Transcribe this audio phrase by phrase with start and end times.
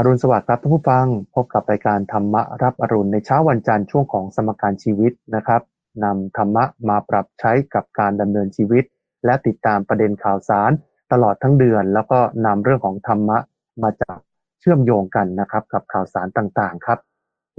[0.00, 5.62] อรุณสวัสดิ์ครับท่านผู้ฟัง พบกับรายการธรรมะรับอรุณในเช้าวันจันทร์ช่วงของสมการชีวิตนะครับ
[6.04, 8.84] นำธรรมะมาปรับใช้กับการดำเนินชีวิต
[9.24, 10.70] และติดตามประเด็นข่าวสาร
[11.12, 13.38] ตลอดทั้งเดือน แล้วก็นำเรื่องของธรรมะ
[13.82, 14.18] มาจาก
[14.60, 16.98] เชื่อมโยงกันนะครับ กับข่าวสารต่างๆ ครับ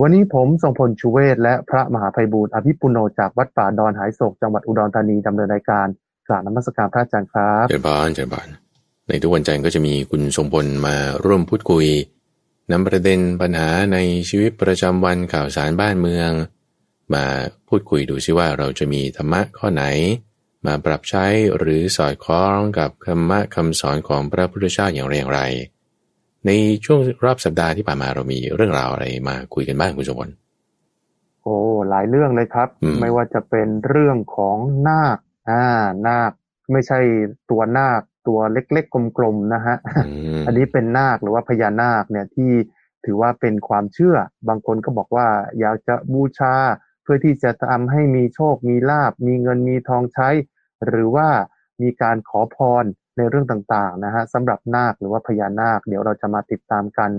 [0.02, 5.88] วันนี้ผมทรงพลชูเวศและพระมหาภัยบูร์อภิปุโนจากวัดป่าดอนหายโศกจังหวัดอุดรธานีดำเนินรายการ
[6.28, 8.48] กราบนมัสการพระอาจารย์ครับเจริญบานเจริญบาน
[9.08, 10.96] ในทุกวันจันทร์ก็จะมีคุณทรงพลมา
[11.26, 11.88] ร่วมพูดคุย
[12.72, 13.98] นำประเด็นปัญหาใน
[14.30, 16.32] ชีวิตประจำวันข่าวสารบ้านเมือง
[17.14, 17.26] มา
[17.68, 19.84] พูดคุยดูซิว่าเราจะมีธรรมะข้อไหน
[20.66, 21.26] มาปรับใช้
[21.58, 25.42] หรือสอดคล้องกับธรรมะคำสอนของพระพุทธเจ้าอย่างไรอย่างไร
[26.46, 26.52] ใน
[26.86, 30.30] ช่วงรอบสัปดาห์ที่ผ่านมาเรามีเรื่องราวอะไรมาคุยกันบ้างคุณสมพล
[31.42, 31.56] โอ้
[31.90, 35.18] หลายเรื่องเลยครับอืมไม่ว่าจะเป็นเรื่องของนาค
[35.50, 35.66] อ่า
[36.08, 36.32] นาค
[36.72, 37.00] ไม่ใช่
[37.50, 39.76] ตัวนาคตัวเล็กๆกลมๆนะฮะ
[40.08, 42.52] อืมอันนี้เป็นนาคหรือว่าพญานาคเนี่ยที่
[43.06, 44.18] ถือว่าเป็นความเชื่อ
[44.48, 45.28] บางคนก็บอกว่า
[45.60, 46.56] อยากจะบูชา
[47.04, 50.30] เพื่อที่จะทำให้มีโชค มีลาบ มีเงิน มีทองใช้
[50.86, 51.28] หรือว่า
[51.82, 52.86] มีการขอพร
[53.18, 57.12] ในเรื่องต่างๆนะฮะสำหรับนาคหรือว่าพญานาค เดี๋ยวเราจะมาติดตามกัน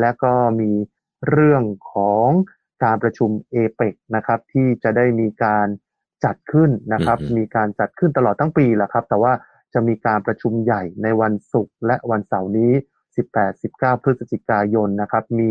[0.00, 0.70] และก็มี
[1.30, 2.28] เรื่องของ
[2.84, 5.66] การประชุมเอเปกนะครับที่จะได้มีการ
[6.24, 9.32] จัดขึ้นนะครับอืมมีการจัดขึ้นตลอดทั้งปีแหละครับ แต่ว่า
[9.74, 12.72] จะมีการประชุมใหญ่ในวันศุกร์และวันเสาร์นี้
[13.38, 15.50] 18-19 พฤศจิกายนนะครับ มี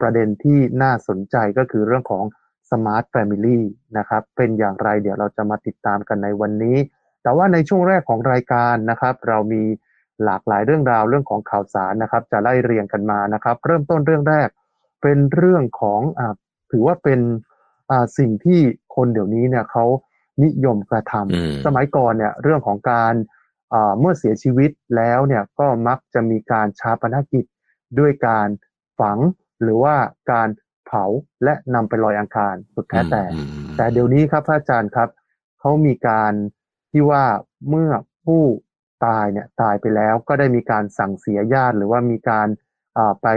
[0.00, 2.24] ประเด็นที่น่าสนใจก็คือเรื่องของ
[2.70, 3.58] Smart Family
[3.98, 6.76] นะครับ เป็นอย่างไรเดี๋ยวเราจะมาติดตามกันในวันนี้
[7.22, 9.62] แต่ว่าในช่วงแรกของรายการนะครับ เรามี
[10.24, 14.48] หลากหลายเรื่องราวเรื่องของข่าวสารนะครับ จะไล่เรียงกันมานะครับ เริ่มต้นเรื่องแรก
[15.02, 16.34] เป็นเรื่องของอ่า
[16.72, 17.20] ถือว่าเป็น
[17.90, 18.60] อ่าสิ่งที่
[18.94, 19.84] คนเดี๋ยวนี้เนี่ยเขา
[20.44, 23.40] นิยมกระทอืมำสมัยก่อนเนี่ยเรื่องของการอ่า
[23.98, 27.44] เมื่อเสียชีวิตแล้วเนี่ยก็มักจะมีการชาปนกิจ
[27.98, 28.48] ด้วยการ
[29.00, 29.18] ฝัง
[29.62, 29.96] หรือว่า
[30.32, 30.48] การ
[30.86, 31.04] เผา
[31.44, 35.08] และนำไปลอยอังคารสุดแท้แต่อืมอืมแต่เดี๋ยวนี้ครับพระอาจารย์ครับ
[35.60, 36.32] เขามีการ
[36.90, 37.24] ที่ว่า
[37.68, 37.90] เมื่อ
[38.24, 38.42] ผู้
[39.06, 42.48] ตายเนี่ยตายไปแล้วก็ได้มีการสั่งเสียญาติ หรือว่ามีการ
[42.96, 43.28] อ่าไป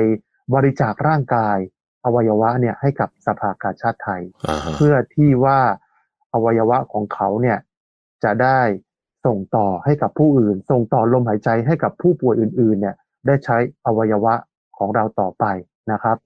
[0.53, 1.57] บริจาคร่างกาย
[2.05, 5.59] อวัยวะเนี่ยให้กับสภากาชาติไทยอ่าฮะเพื่อที่ว่า
[6.33, 7.57] อวัยวะของเขาเนี่ย
[8.23, 8.59] จะได้
[9.25, 14.33] ส่งต่อให้กับผู้อื่น ส่งต่อลมหายใจให้กับผู้ป่วยอื่นๆ เนี่ยได้ใช้อวัยวะ
[14.77, 15.45] ของเราต่อไป
[15.91, 16.17] นะครับ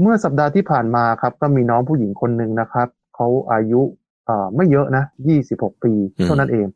[0.00, 3.82] เมื่อสัปดาห์ที่ผ่านมาครับก็มีน้องผู้หญิงคนหนึ่งนะครับเขาอายุ
[4.26, 5.04] เอ่อไม่เยอะนะ
[5.44, 5.92] 26 ปี
[6.24, 6.66] เท่านั้นเอง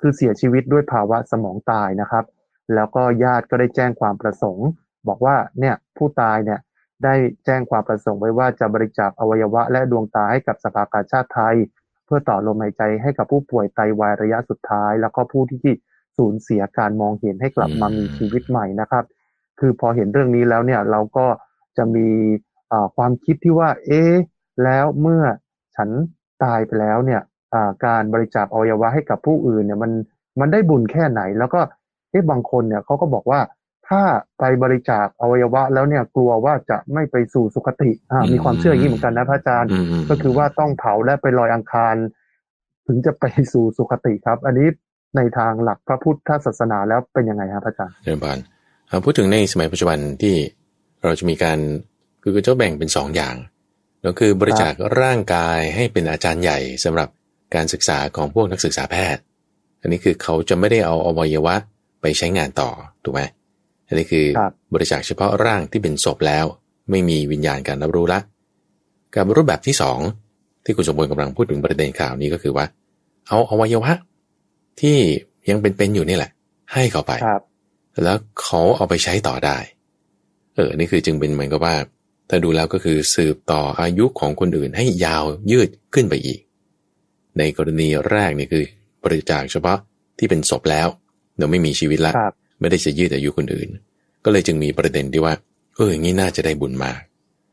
[0.00, 2.24] คือเสียชีวิตด้วยภาวะสมองตายนะครับ
[2.74, 4.68] แล้วก็ญาติก็ได้แจ้งความประสงค์
[5.08, 6.60] บอกว่าเนี่ยผู้ตายเนี่ย
[7.04, 15.74] ได้แจ้งความประสงค์ไว้ว่าจะบริจาคอวัยวะและดวงตาให้กับสภากาชาติไทยเพื่อต่อลมหายใจให้กับผู้ป่วยไตวายระยะสุดท้าย แล้วก็ผู้ที่
[16.16, 19.04] สูญเสียการมองเห็นให้กลับมามีชีวิตใหม่นะครับ
[19.60, 21.26] คือพอเห็นเรื่องนี้แล้วเนี่ยเราก็
[21.76, 22.08] จะมี
[22.72, 24.14] อ่าความคิดที่ว่า เอ๊ะ
[24.64, 25.22] แล้วเมื่อ
[25.76, 25.90] ฉัน
[26.44, 27.20] ตายไปแล้วเนี่ย
[27.54, 29.92] อ่าการบริจาคอวัยวะให้กับผู้อื่นเนี่ยมัน
[30.40, 31.60] มันได้บุญแค่ไหน แล้วก็
[32.10, 33.40] เอ๊ะบางคนเนี่ยเขาก็บอกว่า
[33.88, 34.02] ถ้า
[34.38, 41.94] ไปบริจาคอวัยวะแล้วเนี่ยกลัวว่าจะไม่ไปสู่สุคติอ่ามีความเชื่ออย่างนี้เหมือนกันนะพระอาจารย์อืมมก็คือว่าต้องเผาและไปลอยอังคาร
[42.86, 44.68] ถึงจะไปสู่สุคติครับ อันนี้
[45.16, 48.38] ในทางหลักพระพุทธศาสนาแล้วเป็นยังไงครับอาจารย์เรียนบาน
[48.90, 50.34] อ่าพูดถึงในสมัยปัจจุบันที่
[51.04, 51.58] เราจะมีการ
[52.22, 53.34] คือจะแบ่งเป็นสองอย่าง
[54.06, 57.08] ก็คือบริจาคร่างกายให้เป็นอาจารย์ใหญ่สำหรับ
[57.54, 59.22] การศึกษาของพวกนักศึกษาแพทย์
[59.80, 61.54] อันนี้คือเขาจะไม่ได้เอาอวัยวะ
[62.02, 62.70] ไปใช้งานต่อ
[63.04, 63.22] ถูกไหม
[63.92, 66.44] อันนี้คือครับบริจาคเฉพาะร่างที่เป็นศพแล้ว
[66.90, 68.20] ไม่มีวิญญาณการรับรู้ละ
[69.14, 69.98] กับรูปแบบที่สอง
[70.64, 72.64] ที่คุณสมบูรณ์กำลังพูดถึงประเด็นข่าวนี้ก็คือว่า
[73.28, 73.92] เอาอวัยวะ
[74.80, 74.98] ที่
[75.50, 76.30] ยังเป็นๆอยู่นี่แหละ
[76.72, 77.42] ให้เขาไปครับ
[78.04, 79.56] แล้วเขาเอาไปใช้ต่อได้
[80.54, 81.74] เออ นี่คือจึงเป็นเหมือนกับว่า
[82.28, 86.40] ถ้าดูแล้วก็คือสืบต่ออายุของคนอื่นให้ยาวยืดขึ้นไปอีก
[87.38, 88.64] ในกรณีแรกนี่คือ
[89.04, 89.78] บริจาคเฉพาะ
[90.18, 90.88] ที่เป็นศพแล้ว
[91.38, 93.68] เราไม่มีชีวิตละครับ ไม่ได้จะยืดอายุคนอื่น
[94.24, 95.34] ก็เลยจึงมีประเด็นที่ว่า
[95.74, 97.00] เอออย่างนี้น่าจะได้บุญมาก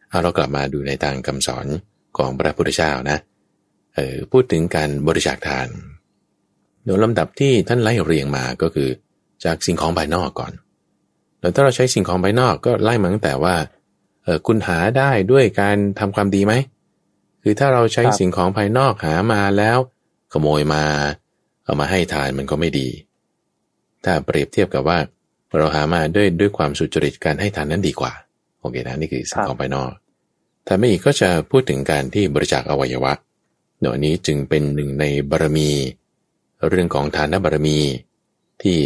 [0.09, 1.65] เอาเรากลับมาดูในทางคำสอน
[2.17, 3.17] ของพระพุทธเจ้านะ
[3.95, 5.67] เออพูดถึงการบริจาคทาน
[6.85, 8.89] โดยลำดับที่ท่านไล่เรียงมาก็คือ
[9.45, 10.51] จากสิ่งของภายนอกก่อน
[11.39, 13.55] แล้วถ้าเราใช้สิ่งของภายนอกก็ไล่มาตั้งแต่ว่า
[14.23, 16.53] เออคุณหาได้ด้วยการทำความดีไหม
[17.43, 19.77] คือถ้าเราใช้สิ่งของภายนอกหามาแล้ว
[20.33, 20.83] ขโมยมา
[21.63, 22.87] เอามาให้ทานมันก็ไม่ดี
[24.03, 24.99] ถ้าเปรียบเทียบกับว่า
[25.57, 28.13] เราหามาด้วยด้วยความสุจริตการให้ทานนั้นดีกว่า
[28.59, 29.91] โอเคนะนี่คือสิ่งของภายนอก
[30.67, 33.13] ถ้าไม่อีกก็จะพูดถึงการที่บริจาคอวัยวะ
[33.79, 35.69] เดี๋ยวนี้จึงเป็นหนึ่งในบารมี
[36.69, 37.77] เรื่องของทานบารมี
[38.61, 38.77] ที่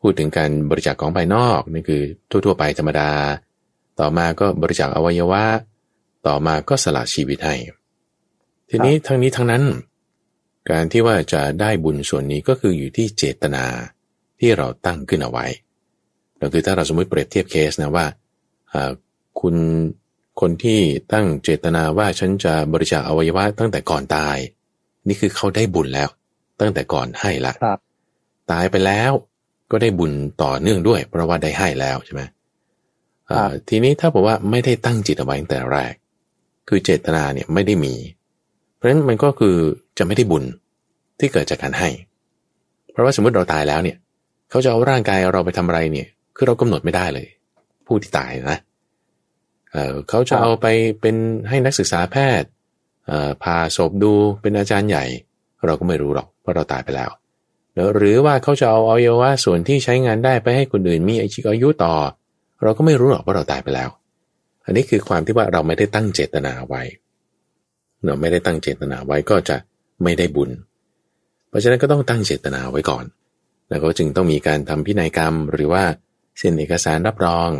[0.00, 3.10] พูดถึงการบริจาคของภายนอกนี่คือทั่ว ๆ ไปธรรมดา
[4.00, 5.44] ต่อมาก็บริจาคอวัยวะ
[6.26, 7.54] ต่อมาก็สละชีวิตให้
[8.70, 9.64] ทีนี้ทั้งนี้ทั้งนั้น
[10.70, 13.64] การที่ว่าจะได้บุญส่วนนี้ก็คืออยู่ที่เจตนา
[14.42, 15.46] ที่เราตั้งขึ้นเอาไว้
[16.40, 18.06] ก็คือถ้าเราสมมติเปรียบเทียบเคสนะว่า
[19.40, 19.54] คุณ
[20.40, 20.80] คนที่
[21.12, 24.36] ตั้งเจตนาว่าฉันจะบริจาคอวัยวะตั้งแต่ก่อนตาย
[25.08, 26.08] นี่คือเขาได้บุญแล้ว
[26.60, 27.52] ตั้งแต่ก่อนให้ละ
[28.52, 29.12] ตายไปแล้ว
[29.70, 30.12] ก็ได้บุญ
[30.42, 32.22] ต่อเนื่องด้วย เพราะว่าได้ให้แล้วใช่ไหม
[33.68, 35.94] ทีนี้ถ้าบอกว่าไม่ได้ตั้งจิตเอาไว้ตั้งแต่แรก
[36.68, 37.94] คือเจตนาเนี่ยไม่ได้มี
[38.74, 39.56] เพราะฉะนั้นมันก็คือ
[39.98, 40.44] จะไม่ได้บุญ
[41.18, 41.88] ที่เกิดจากการให้
[42.92, 43.96] เพราะว่าสมมติเราตายแล้วเนี่ย
[44.52, 47.26] เขาจะเอาร่างกายเราไปทำอะไรเนี่ย คือเรากำหนดไม่ได้เลย
[47.86, 48.58] ผู้ที่ตายนะ
[49.72, 50.66] เเขาจะเอาไป
[51.00, 51.16] เป็น
[51.48, 52.48] ให้นักศึกษาแพทย์
[53.42, 55.04] พาศพดูเป็นอาจารย์ใหญ่
[55.64, 57.10] เราก็ไม่รู้หรอกเพราะเราตายไปแล้ว
[57.96, 61.94] หรือว่าเขาจะเอาอวัยวะส่วนที่ใช้งานได้ไปให้คนอื่นมีอายุต่อ
[62.62, 63.88] เราก็ไม่รู้หรอกว่าเราตายไปแล้ว
[64.64, 66.82] อันนี้คือความที่ว่าเราไม่ได้ตั้งเจตนาไว้
[68.04, 69.56] เราไม่ได้ตั้งเจตนาไว้ก็จะ
[70.02, 70.50] ไม่ได้บุญ
[71.48, 73.04] เพราะฉะนั้นก็ต้องตั้งเจตนาไว้ก่อน
[73.72, 75.84] แล้วก็จึงต้องมีการทำพินัยกรรม หรือว่า
[76.38, 77.50] เซ็นเอกสารรับรอง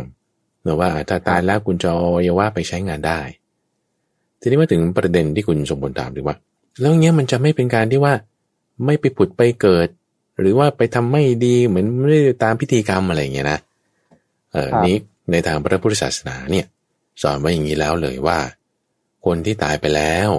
[0.61, 3.19] เนะว่าถ้าตายแล้วคุณจะอวัยวะไปใช้งานได้
[4.39, 6.37] ทีนี้มาถึงประเด็นที่คุณสมบูรณ์ถามถึงว่า
[6.79, 8.13] แล้วเงี้ยมันจะไม่เป็นการที่ว่า
[8.85, 9.87] ไม่ไปผุดไปเกิด
[10.39, 13.59] หรือว่าไปทำไม่ดีเหมือนไม่ได้ตามพิธีกรรมอะไรเงี้ยนะ
[14.51, 14.97] เออนี้
[15.31, 16.65] ในทางพระพุทธศาสนาเนี่ย
[17.21, 18.39] สอนไว้อย่างนี้แล้วเลยว่า
[19.25, 20.29] คนที่ตายไปแล้ว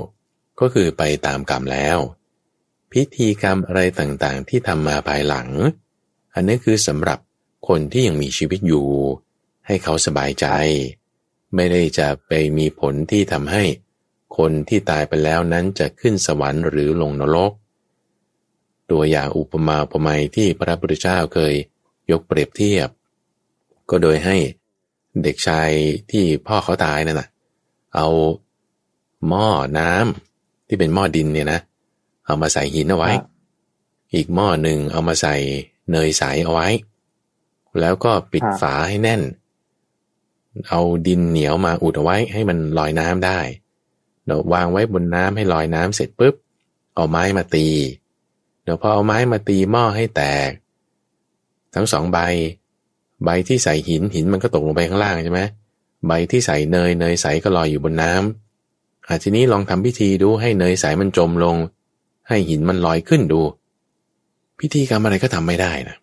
[0.60, 1.98] ก็คือไปตามกรรมแล้ว
[2.94, 5.48] พิธีกรรมอะไรต่างๆ ที่ทำมาภายหลัง
[6.34, 7.18] อันนี้คือสำหรับ
[7.68, 8.88] คนที่ยังมีชีวิตอยู่
[9.66, 10.46] ให้เขาสบายใจ
[11.54, 13.64] ไม่ได้จะไปมีผลที่ทำให้
[14.36, 17.52] คนที่ตายไปแล้วนั้นจะขึ้นสวรรค์หรือลงนรก
[18.90, 21.54] ตัวอย่างอุปมาอุปไมยที่พระพุทธเจ้าเคย
[22.10, 22.88] ยกเปรียบเทียบ
[23.90, 24.36] ก็โดยให้
[25.22, 25.70] เด็กชาย
[26.10, 27.28] ที่พ่อเขาตายนั่นแหะ
[27.94, 28.08] เอา
[29.28, 29.48] หม้อ
[29.78, 33.10] น้ำที่เป็นหม้อดินเนี่ยนะเอามาใส่หินเอาไว้
[34.14, 35.34] อีกหม้อหนึ่งเอามาใส่
[35.90, 36.68] เนยใสเอาไว้
[37.80, 39.22] แล้วก็ปิดฝาให้แน่น
[40.68, 43.38] เอาดินเหนียวมาอุดเอาไว้ให้มันลอยน้ำได้
[44.26, 46.34] เราวางไว้บนน้ำให้ลอยน้ำเสร็จปุ๊บ
[46.94, 47.68] เอาไม้มาตี
[48.62, 50.50] เดี๋ยวพอเอาไม้มาตีหม้อให้แตก
[51.74, 52.18] ทั้งสองใบ
[53.24, 55.40] ใบที่ใส่หินหินมันก็ตกลงไปข้างล่างใช่ไหม
[56.06, 61.56] ใบที่ใส่เนยเนยใสก็ลอยอยู่บนน้ำอาทีนี้ลองทำพิธีดูให้เนยใสมันจมลง
[62.28, 63.40] ให้หินมันลอยขึ้นดู
[64.60, 65.96] พิธีกรรมอะไรก็ทำไม่ได้นะ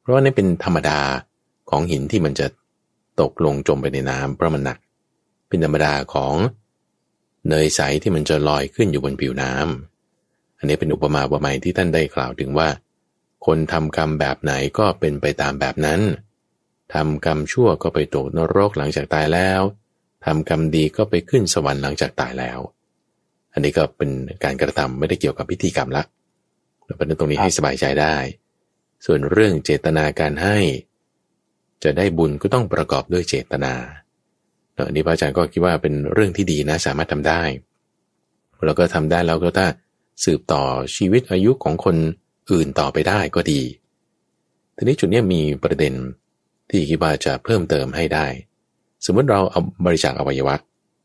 [0.00, 1.00] เพราะว่านี่เป็นธรรมดา
[1.70, 2.46] ของหินที่มันจะ
[3.20, 4.78] ตกลงจมไปในน้ำเพราะมันหนัก
[5.48, 6.34] เป็นธรรมดาของ
[7.48, 12.68] เนยใสที่มันจะลอยขึ้นอยู่บนผิวน้ำอันนี้เป็นอุปมาอุปไมยที่ท่านได้กล่าวถึงว่า
[13.46, 16.00] คนทำกรรมแบบไหนก็เป็นไปตามแบบนั้น
[16.94, 19.62] ทำกรรมชั่วก็ไปตกนรกหลังจากตายแล้ว
[20.24, 22.58] ทำกรรมดีก็ไปขึ้นสวรรค์หลังจากตายแล้ว
[23.58, 24.10] อันนี้ก็เป็น
[24.44, 26.02] การกระทำไม่ได้เกี่ยวกับพิธีกรรมละ
[26.84, 28.16] เราเป็นตรงนี้ให้สบายใจได้
[29.06, 30.56] ส่วนเรื่องเจตนาการให้
[31.84, 33.74] จะได้บุญก็ต้องประกอบด้วยเจตนา
[34.86, 37.42] อันนี้พระอาจารย์ก็คิดว่าเป็นเรื่องที่ดีนะสามารถทำได้
[38.66, 39.66] แล้วก็ทำได้แล้วก็ถ้า
[40.24, 40.62] สืบต่อ
[40.96, 41.96] ชีวิตอายุของคน
[42.50, 43.62] อื่นต่อไปได้ก็ดี
[44.76, 45.94] ทีนี้จุดนี้มีประเด็น
[46.70, 48.26] ที่คิดว่าจะเพิ่มเติมให้ได้
[49.04, 50.56] สมมติเราเอาบริจาคอวัยวะ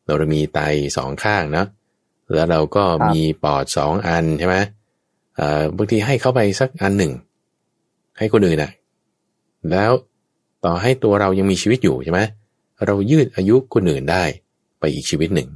[0.06, 0.60] เรามีไต
[0.98, 1.66] สองข้างนะ
[2.36, 4.58] แล้วเราก็มีปอดสองอันใช่ไหม
[5.78, 7.12] บางทีให้เข้าไปสักอันหนึ่ง
[8.18, 8.72] ให้คนอื่นนะ
[9.72, 9.92] แล้ว
[10.66, 12.22] ต่อให้ตัวเรายังมีชีวิตอยู่ใช่ไหม
[12.86, 14.24] เรายืดอายุคนอื่นได้
[14.80, 15.50] ไปอีกชีวิตหนึ่ง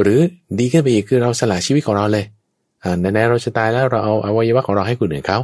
[0.00, 0.20] หรือ
[0.58, 2.24] ดีขึ้นไปอีกคือเราสละชีวิตของเราเลย
[3.00, 5.38] ในในเราจะตายแล้วเราเอาอวัยวะของเราให้คนอื่นเขา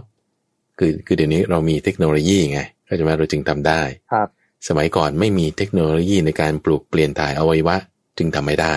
[0.78, 3.80] คือคือเดี๋ยวนี้เรามีเทคโนโลยีไงก็จะมาเราจึงทำได้
[4.12, 4.28] ครับ
[4.68, 7.76] สมัยก่อนไม่มีเทคโนโลยีในการปลูกเปลี่ยนถ่ายอวัยวะ
[8.18, 8.74] จึงทำไม่ได้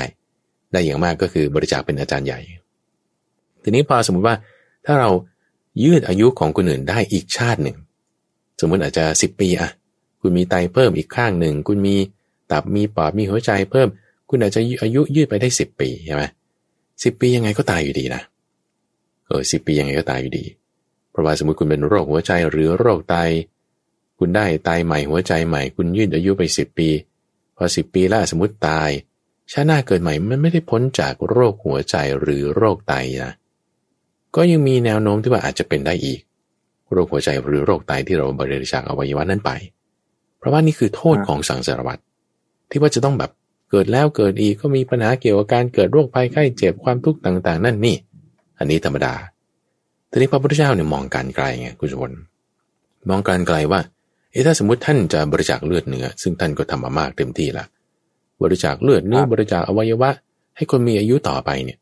[0.72, 2.40] ได้อย่างมากก็คือบริจาคเป็นอาจารย์ใหญ่
[3.64, 4.36] ทีนี้พอสมมุติว่า
[4.86, 5.10] ถ้าเรา
[5.84, 7.78] ยืดอายุของคนอื่นได้อีกชาติหนึ่ง
[8.60, 9.70] สมมติอาจจะสิบปีอะ
[10.22, 11.96] คุณมีไตเพิ่มอีกข้างหนึ่ง คุณมี
[12.52, 13.88] ตับมีปอดมีหัวใจเพิ่ม
[14.30, 16.24] คุณอาจจะอายุยืดไปได้สิบปีใช่ไหม
[17.04, 18.22] สิบปียังไงก็ตายอยู่ดีนะ
[19.28, 20.46] เออสิปียังไงก็ตายอยู่ดี
[21.12, 23.16] เพราะว่าสมมติคุณเป็นโรคหัวใจหรือโรคไต
[24.20, 26.90] คุณได้ไตใหม่หัวใจใหม่ คุณยืดอายุไปสิบปี
[27.56, 28.90] พอสิบปีแล้วสมมติตาย
[29.51, 33.34] ชาติหน้าเกิดใหม่มันไม่ได้พ้นจากโรคหัวใจหรือโรคไตนะ
[34.36, 36.20] ก็ยังมีแนวโน้มที่ว่าอาจจะเป็นได้อีก
[36.91, 39.51] โรคหัวใจหรือโรคไตที่เราบริจาคอวัยวะนั้นไป
[40.38, 42.01] เพราะว่านี่คือโทษของสังสารวัตร
[42.70, 43.32] ที่ว่าจะต้องแบบ
[43.72, 47.96] เกิดแล้วเกิดอีกก็มีปัญหาเกี่ยวกับการเกิดโรคภัยไข้เจ็บความทุกข์ต่าง ๆ นั่นนี่
[48.60, 49.13] อันนี้ธรรมดา
[50.10, 52.12] ทีนี้พระพุทธเจ้าเนี่ยมองการไกลไงคุณชวน
[53.10, 53.79] มองการไกลว่า
[54.32, 57.65] เอเอ๊ะถ้าสมมติท่านจะบริจาคเลือดเนื้อซึ่งท่านก็ทำมามากเต็มที่ละ
[58.41, 60.12] บริจาคเลือดเนื้อบริจาคอวัยวะ
[60.55, 61.77] ให้คนมีอายุต่อไปเนี่ย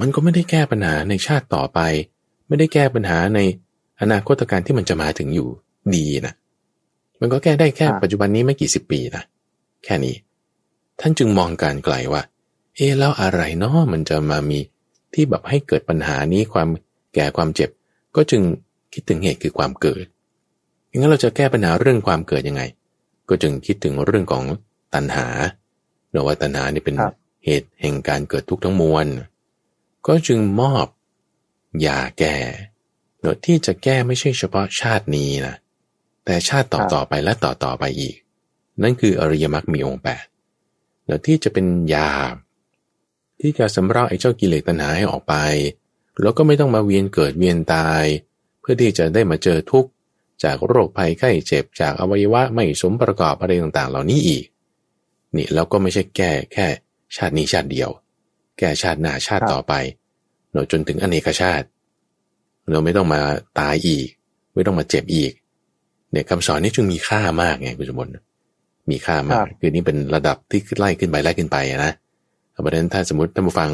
[0.00, 1.80] มันก็ไม่ได้แก้ปัญหาในชาติต่อไป
[2.48, 3.40] ไม่ได้แก้ปัญหาใน
[4.00, 5.48] อนาคตการที่มันจะมาถึงอยู่
[5.94, 6.34] ดีนะ
[7.20, 9.22] มันก็แก้ได้แค่ปัจจุบันนี้ไม่กี่สิบปีนะ
[9.84, 10.14] แค่นี้
[11.00, 12.22] ท่านจึงมองการไกลว่า
[12.76, 14.58] เอ๊แล้วอะไรเนาะมันจะมามี
[15.14, 16.68] ที่แบบให้เกิดปัญหานี้ความ
[17.14, 17.70] แก่ความเจ็บ
[18.16, 18.42] ก็จึง
[18.92, 20.04] คิดถึงเหตุคือความเกิด
[20.88, 22.62] อย่างนั้นเราจะแก้ปัญหาเรื่องความเกิดยังไง
[23.28, 24.44] ก็จึงคิดถึงเรื่องของ
[24.94, 25.26] ตัณหา
[26.10, 26.96] เนาะว่าตัณหานี่เป็น
[27.44, 29.06] เหตุแห่งการเกิดทุกข์ทั้งมวล
[30.06, 30.86] ก็จึงมอบ
[31.86, 32.36] ยาแก้
[33.20, 35.56] เนาะที่จะแก้ไม่ใช่เฉพาะชาตินี้นะ
[36.24, 38.16] แต่ชาติต่อต่อไปและต่อต่อไปอีก
[38.82, 40.24] นั่นคืออริยมรรคมีองค์แปด
[41.06, 42.12] เนาะที่จะเป็นยา
[43.40, 45.34] ที่จะสำราไอ้เจ้ากิเลสตัณหาให้ออกไป
[46.22, 48.04] แล้วก็ไม่ต้องมาเวียนเกิดเวียนตาย
[48.60, 49.90] เพื่อที่จะได้มาเจอทุกข์
[50.44, 54.44] จากโรคภัยไข้เจ็บจากอวัยวะไม่สมประกอบอะไรต่างๆ เหล่านี้อีก
[55.36, 56.66] นี่เราก็ไม่ใช่แก้แค่
[57.16, 57.90] ชาตินี้ชาติเดียว
[58.58, 59.74] แก้ชาติหน้าชาติต่อไป
[60.52, 61.66] เนาะจนถึงอเนกชาติ
[62.70, 63.20] เราไม่ต้องมา
[63.60, 64.06] ตายอีก
[64.54, 65.32] ไม่ต้องมาเจ็บอีก
[66.12, 68.10] เนี่ยคำสอนนี้จึงมีค่ามากไงคุณสมบัติ
[68.90, 71.92] มีค่ามากคือนี่เป็นระดับที่ไล่ขึ้นไปไล่ขึ้นไปนะ
[72.50, 73.70] เพราะฉะนั้นถ้าสมมติท่านผู้ฟัง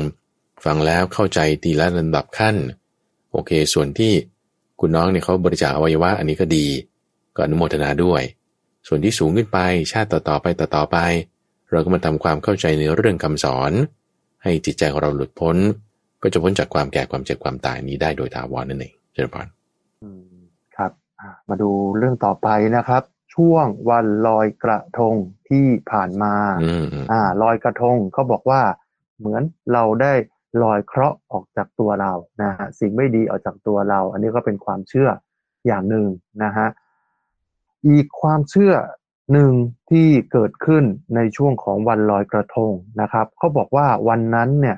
[0.64, 2.56] ฟังแล้วเข้าใจทีละระดับขั้น
[3.32, 4.12] โอเค ส่วนที่
[4.80, 6.66] คุณน้องเนี่ยเขาบริจาคอวัยวะอันนี้ก็ดี
[7.36, 8.22] ก็อนุโมทนาด้วย
[8.86, 9.58] ส่วนที่สูงขึ้นไป
[9.92, 10.98] ชาติต่อๆไปต่อๆไป
[11.76, 13.72] เราก็มาทำความเข้าใจในเรื่องคำสอน
[14.42, 15.56] ให้จิตใจของเราหลุดพ้น
[16.22, 19.46] ก็จะพ้นจากความแก่ความเจ็บความตายนี้ได้โดยถาวรนั่นเองเจริญพร
[20.76, 20.92] ครับ
[21.48, 23.02] มาดูเรื่องต่อไปนะครับ
[23.34, 25.14] ช่วงวันลอยกระทง
[25.48, 26.34] ที่ผ่านมา
[27.12, 28.62] อ่าลอยกระทงเขาบอกว่า
[29.18, 29.42] เหมือน
[29.72, 30.12] เราได้
[30.62, 35.08] ลอยเคราะห์ออกจากตัวเรานะฮะสิ่งไม่ดีออกจากตัวเรา อันนี้ก็เป็นความเชื่อ
[35.66, 36.06] อย่างหนึ่ง
[36.44, 36.68] นะฮะ
[37.88, 38.72] อีกความเชื่อ
[39.32, 39.52] หนึ่ง
[39.90, 40.84] ที่เกิดขึ้น
[41.16, 44.76] ในช่วงของวันลอยกระทงนะครับเขาบอกว่าวันนั้นเนี่ย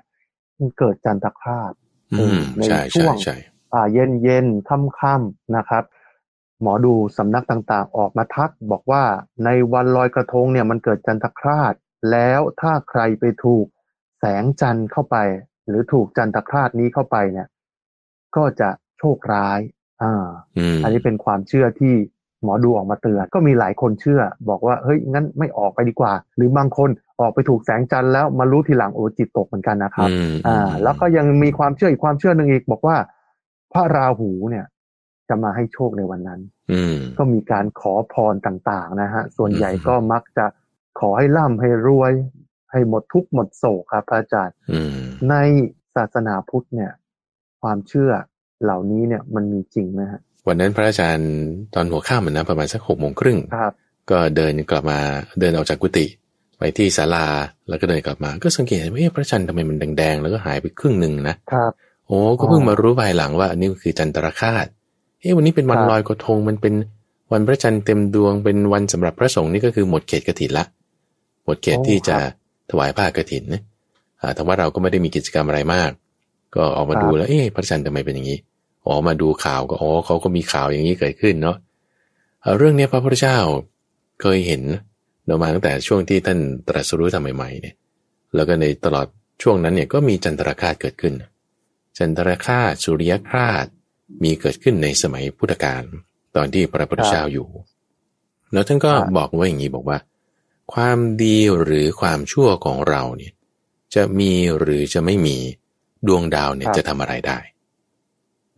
[0.59, 1.73] มันเกิดจันทคราบ
[2.57, 2.63] ใน
[2.95, 3.15] ช่วง
[3.93, 5.85] เย็นเย็นค่ำค่ำนะครับ
[6.61, 9.05] หมอดูสำนักต่างๆ ออกมาทัก บอกว่า
[9.45, 11.75] ในวันลอยกระทงเนี่ยมันเกิดจันทคราบ
[12.11, 13.67] แล้วถ้าใครไปถูก
[14.19, 15.17] แสงจันทร์เข้าไป
[15.69, 17.49] หรือถูกจันทคราดนี้เข้าไปเนี่ย
[18.37, 19.61] ก็จะโชคร้าย
[20.03, 20.27] อ่า
[20.85, 21.95] อันนี้เป็นความเชื่อที่
[22.43, 26.91] หมอดูออกมาเตือนก็มีหลายคนเชื่อ บอกว่าเฮ้ยงั้นไม่ออกไปดีกว่า หรือบางคน
[27.21, 30.09] ออกไปถูกแสงจันทร์แล้วมารู้ทีหลังโอ้จิตตกเหมือนกันนะครับ
[30.47, 32.97] อ่า แล้วก็ยังมีความเชื่ออีกความเชื่อหนึ่งอีก บอกว่า
[33.73, 34.67] พระราหูเนี่ย
[35.29, 36.41] จะมาให้โชคในวันนั้น
[36.73, 36.81] อื
[37.19, 40.47] ก็มีการขอพรต่างๆ นะฮะ ส่วนใหญ่ก็มักจะ
[41.01, 42.13] ขอให้ร่ำให้รวย
[42.73, 44.57] ให้หมดทุกหมดโศกครับพระอาจารย์
[45.31, 45.35] ใน
[45.95, 46.93] ศาสนาพุทธเนี่ย
[47.63, 48.11] ความเชื่อ
[48.63, 51.31] เหล่านี้เนี่ยมันมีจริงไหมฮะ วันนั้นพระอาจารย์
[51.75, 53.39] ตอนหัวข้ามมันนะประมาณสักหกโมงครึ่ง
[54.11, 54.99] ก็เดินกลับมา
[55.41, 56.07] เดินออกจากกุฏิ
[56.59, 57.27] ไปที่ศาลา
[57.69, 61.73] แล้วก็เดินกลับมา ก็สังเกตว่าพระจันทร์ทำไมมันแดงๆ แล้วก็หายไปครึ่งหนึ่งนะครับ
[62.07, 64.67] โอ้ก็เพิ่งมารู้ภายหลังว่าอันนี้คือจันทรคาต
[65.21, 66.75] เฮ้วันนี้เป็นวันลอยกระทงมันเป็น
[67.33, 70.65] วันพระจันทร์เต็มดวงเป็นวันสำหรับพระสงฆ์นี่ก็คือหมดเขตกฐินละ
[71.45, 72.17] หมดเขตที่จะ
[72.71, 73.63] ถวายผ้ากรถินนะ
[74.35, 75.91] แต่ว่าเราก็ไม่ได้มีกิจกรรมอะไรมาก
[76.55, 78.39] ก็ออกมาดูแล้วเอ๊ะพระจันทร์ทำไมเป็นอย่างนี้
[78.91, 81.57] ออกมาดูข่าวก็อ๋อเขาก็มีข่าวอย่างนี้เกิดขึ้นเนาะ
[82.59, 83.39] เรื่องนี้พระพุทธเจ้า
[84.21, 84.63] เคยเห็น
[85.27, 87.75] เรามาตั้งแต่ช่วงที่ท่านตรัสรู้ทำใหม่ๆเนี่ย
[88.35, 89.07] แล้วก็ในตลอด
[89.43, 91.15] ช่วงนั้นเนี่ยก็มีจันทรคาตเกิดขึ้น
[91.99, 93.67] จันทรคาตสุริยคราต
[94.23, 95.83] มีเกิดขึ้นในสมัยพุทธกาล
[96.37, 97.49] ตอนที่พระพุทธเจ้าอยู่
[98.53, 99.99] แล้วท่านก็บอกว่าอย่างนี้บอกว่า
[100.75, 103.33] ความดีหรือความชั่วของเราเนี่ย
[103.95, 105.37] จะมีหรือจะไม่มี
[106.07, 107.39] ดวงดาวเนี่ยจะทำอะไรได้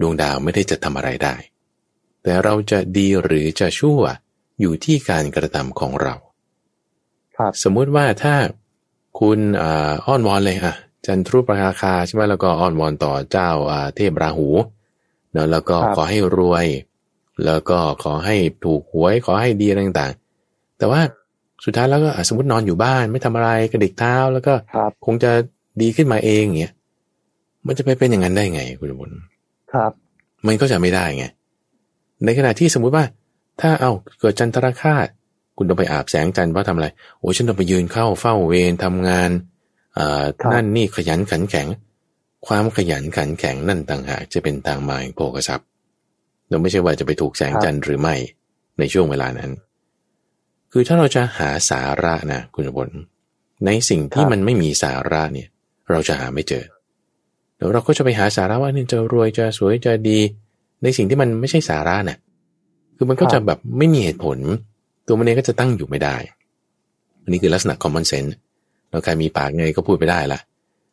[0.01, 1.35] ดวงดาวไม่ได้จะทำอะไรได้
[2.23, 4.01] แต่เราจะดีหรือจะชั่ว
[4.61, 6.15] อยู่ที่การกระทำของเรา
[7.63, 8.35] สมมุติว่าถ้า
[9.21, 9.39] คุณ
[10.07, 10.75] อ้อนวอนเลยอะ
[11.07, 13.51] จันทรุปราคาใช่ไหมแล้วก็อ้อนวอนต่อเจ้า
[13.97, 14.49] เทพราหู
[15.33, 16.67] เนาะแล้วก็ขอให้รวย
[17.45, 21.01] แล้วก็ขอให้ถูกหวยขอให้ดีอะไรต่างๆ แต่ว่า
[21.65, 24.55] สุดท้ายแล้วก็สมมตินอนอยู่บ้านไม่ทำอะไรกระดิกเท้าแล้วก็
[25.05, 25.31] คงจะ
[25.83, 26.73] ดีขึ้นมาเองเงี้ย
[27.67, 29.11] มันจะไปเป็นอย่างนั้นได้ไงคุณบุญ
[29.73, 29.93] ครับ
[30.47, 31.25] มันก็จะไม่ได้ไง
[32.25, 33.05] ในขณะที่สมมุติว่า
[33.61, 35.07] ถ้าเอาเกิดจันทรคาต
[35.57, 39.31] คุณต้องไปอาบแสงจันทร์เพราะทำอะไร โอ้ฉันต้องไปยืนเข้าเฝ้าเวรทำงาน
[39.99, 41.69] อ่านั่นนี่ขยันขันแข็ง
[42.47, 45.67] ความขยันขันแข็งนั่นต่างหากจะเป็นทางมาแห่งโภกทรัพย์
[46.49, 48.15] เราไม่ใช่ว่าจะไปถูกแสงจันทร์หรือไม่
[48.79, 49.51] ในช่วงเวลานั้น
[50.73, 52.91] คือถ้าเราจะหาสาระนะคุณบน
[53.67, 55.49] ในสิ่งที่มันไม่มีสาระเนี่ย
[55.91, 56.65] เราจะหาไม่เจอ
[57.61, 60.19] เดี๋ยวเราก็จะไปหาสาระว่าเนี่ยจะรวยจะสวยจะดี
[60.83, 62.19] ในสิ่งที่มันไม่ใช่สาระนะ่ะ
[62.97, 64.39] คือมันก็จะแบบไม่มีเหตุผล
[65.07, 66.17] ตัวมันเองก็จะตั้งอยู่ไม่ได้
[67.23, 68.33] อันนี้คือลักษณะ common sense
[68.91, 70.39] เราใครมีปากไงก็พูดไปได้ละ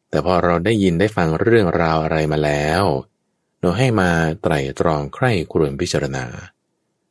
[0.09, 2.83] แต่พอเราได้ยินได้ฟังเรื่องราวอะไรมาแล้ว
[3.61, 4.09] เราให้มา
[4.41, 6.25] ไตรตรองใคร่ครวญพิจารณา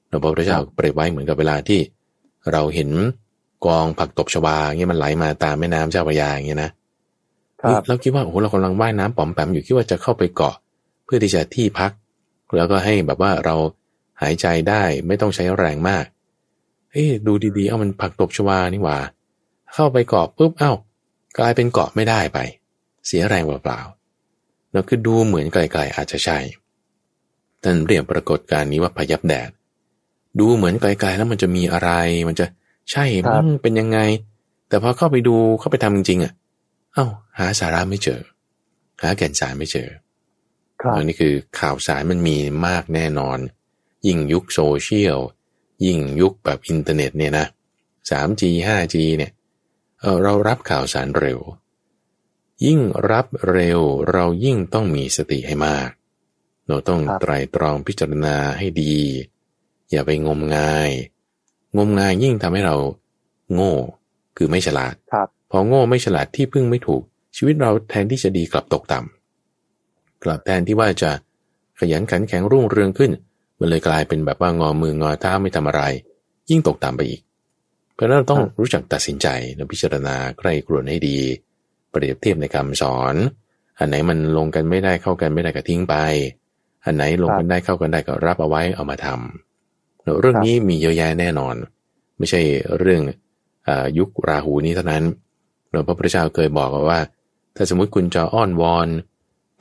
[0.09, 1.81] เราพระพุทธเจ้าเปรียบไว้เหมือนกับเวลาที่
[2.53, 2.91] เราเห็น
[3.67, 6.71] กองผักตบชวาเงี้ยมันไหลมาตามแม่น้ำเจ้าพระยาอย่างเงี้ยนะ
[7.89, 10.57] เราคิดว่าโอ้โหเรากำลังว่ายน้ำป๋อมแปมอยู่คิดว่าจะเข้าไปเกาะ
[11.05, 11.93] เพื่อที่จะที่พัก
[12.57, 13.57] แล้วก็ให้แบบว่าเรา
[14.23, 16.05] หายใจได้ไม่ต้องใช้แรงมาก
[16.93, 18.99] เฮ้ดูดีๆ เอามันผักตบชวานี่หว่า
[19.75, 20.73] เข้าไปเกาะปุ๊บเอา้า
[21.39, 22.39] กลายเป็นเกาะไม่ได้ไป
[23.07, 26.39] เสียแรงเปล่าๆแล้วคือดูเหมือนไกลๆอาจจะใช่
[27.63, 29.51] ท่านเรียกปรากฏการณ์นี้ว่าพยับแดด
[30.41, 31.91] ดูเหมือนไกลๆแล้วมันจะมีอะไร
[32.29, 32.47] มันจะ
[32.91, 33.99] ใช่มั้งเป็นยังไง
[34.69, 36.33] แต่พอเข้าไปดูเข้าไปทำจริงๆอะ
[36.97, 38.21] เอ้าหาสาระไม่เจอ
[39.03, 39.89] หาแก่นสารไม่เจอ
[40.97, 42.37] อันนี้คือข่าวสารมันมี
[42.67, 43.39] มากแน่นอน
[44.07, 45.19] ยิ่งยุคโซเชียล
[45.85, 47.47] ยิ่งยุคแบบอินเทอร์เน็ตเนี่ยนะ
[48.11, 49.33] 3G 5G เนี่ย
[50.01, 51.41] เรารับข่าวสารเร็ว
[52.65, 55.91] ยิ่งรับเร็วเรายิ่งต้องมีสติให้มาก
[56.67, 58.97] เราต้องไตรตรองพิจารณาให้ดี
[59.91, 60.91] อย่าไปงมงาย
[61.77, 62.77] งมงายยิ่งทำให้เรา
[63.53, 63.75] โง่
[64.37, 64.95] คือไม่ฉลาด
[65.51, 67.03] พอโง่ไม่ฉลาดที่พึ่งไม่ถูก
[67.37, 71.11] ชีวิตเราแทนที่จะดีกลับตกต่ำกลับแทนที่ว่าจะ
[71.79, 73.11] ขยันขันแข็งรุ่งเรืองขึ้น
[73.59, 75.83] มันเลยกลายเป็นแบบว่างอมืองอเท้าไม่ทำอะไร
[76.51, 77.21] ยิ่งตกต่ำไปอีก
[77.95, 81.19] เพราะนั้นเราต้องรู้จักตัดสินใจและพิจารณาใครครวญให้ดี
[81.91, 83.15] เปรียบเทียบในคำสอน
[83.79, 85.95] อันไหนมันลงกันไม่ได้เข้ากันไม่ได้ก็ทิ้งไป
[86.85, 91.55] อันไหนลงกันได้เข้ากันได้ก็รับเอาไว้เอามาทำเรื่องนี้มีเยอะแยะแน่นอน
[92.19, 92.41] ไม่ใช่
[92.79, 93.03] เรื่อง
[93.69, 95.05] อยุคราหูนี้เท่านั้น
[95.71, 97.01] หลวงพ่อพระเจ้าเคยบอกว่า
[97.57, 98.89] ถ้าสมมติคุณจะอ้อนวอน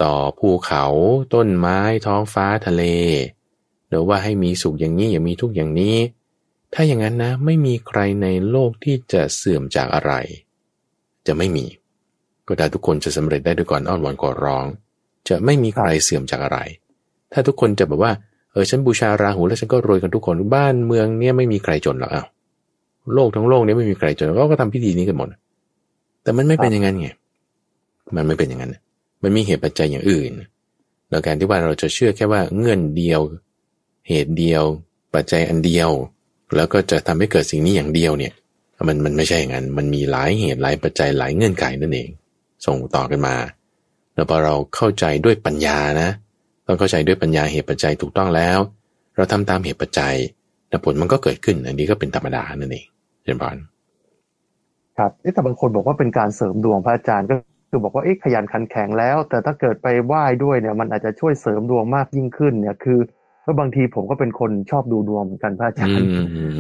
[0.04, 0.86] ต่อภูเขา
[1.34, 2.84] ต้นไม้ท้องฟ้าทะเล
[3.90, 5.98] หรือว่าให้มีสุขอย่างนี้อย่ามีทุกอย่างนี้
[6.74, 10.14] ถ้าอย่างนั้นนะไม่มีใครในโลกที่จะเสื่อมจากอะไร
[11.28, 11.66] จะไม่มี
[12.46, 14.66] ก็ถ้าทุกคนจะสำเร็จได้ด้วยก่อนอ้อนวอนขอร้อง
[15.30, 16.60] จะไม่มีใครเสื่อมจากอะไร
[17.34, 18.12] ถ้าทุกคนจะแบบว่า
[18.52, 22.28] เออฉันบูชาราหูแล้วฉันก็รวยกันทุกคนบ้านเมืองเนี่ยไม่มีใครจนหรอกอ้าว
[23.14, 25.28] โลกทั้งโลกเนี้ไม่มีใครจนก็ก็ทำพิธีนี้กันหมด
[26.26, 27.10] แต่มันไม่เป็นอย่างนั้นไง
[28.16, 28.76] มันไม่เป็นอย่างนั้น
[29.24, 30.32] มันมีเหตุปัจจัยอย่างอื่น
[31.10, 33.22] แล้วการที่ว่าเราจะเชื่อแค่ว่าเงื่อนเดียว
[34.08, 34.64] เหตุเดียว
[35.14, 35.90] ปัจจัยอันเดียว
[36.56, 38.34] แล้วก็จะทำให้เกิดสิ่งนี้อย่างเดียวเนี่ย
[38.88, 42.10] มันมันไม่ใช่อย่างนั้น มันมีหลายเหตุหลายปัจจัยหลายเงื่อนไขนั่นเอง
[42.66, 43.36] ส่งต่อกันมา
[44.16, 46.10] แล้วพอเราเข้าใจด้วยปัญญานะ
[46.68, 48.60] ต้องเข้าใจด้วยปัญญาเหตุปัจจัยถูกต้องแล้ว
[49.16, 50.16] เราทำตามเหตุปัจจัย
[50.86, 52.86] ผลมันก็เกิดขึ้น อันนี้ก็เป็นธรรมดานั่นเอง
[53.24, 53.58] เจนบอล
[54.98, 57.36] ครับแต่บางคนบอกว่าเป็นการเสริมดวงพระอาจารย์ก็
[57.70, 63.00] คือบอกว่าเอ๊ะขยันขันแข็งแล้ว แต่ถ้าเกิดไปไหว้ด้วยเนี่ย มันอาจจะช่วยเสริมดวงมากยิ่งขึ้น เนี่ยคือ
[63.46, 66.08] เพราะบางทีผมก็เป็นคนชอบดูดวงเหมือนกันพระอาจารย์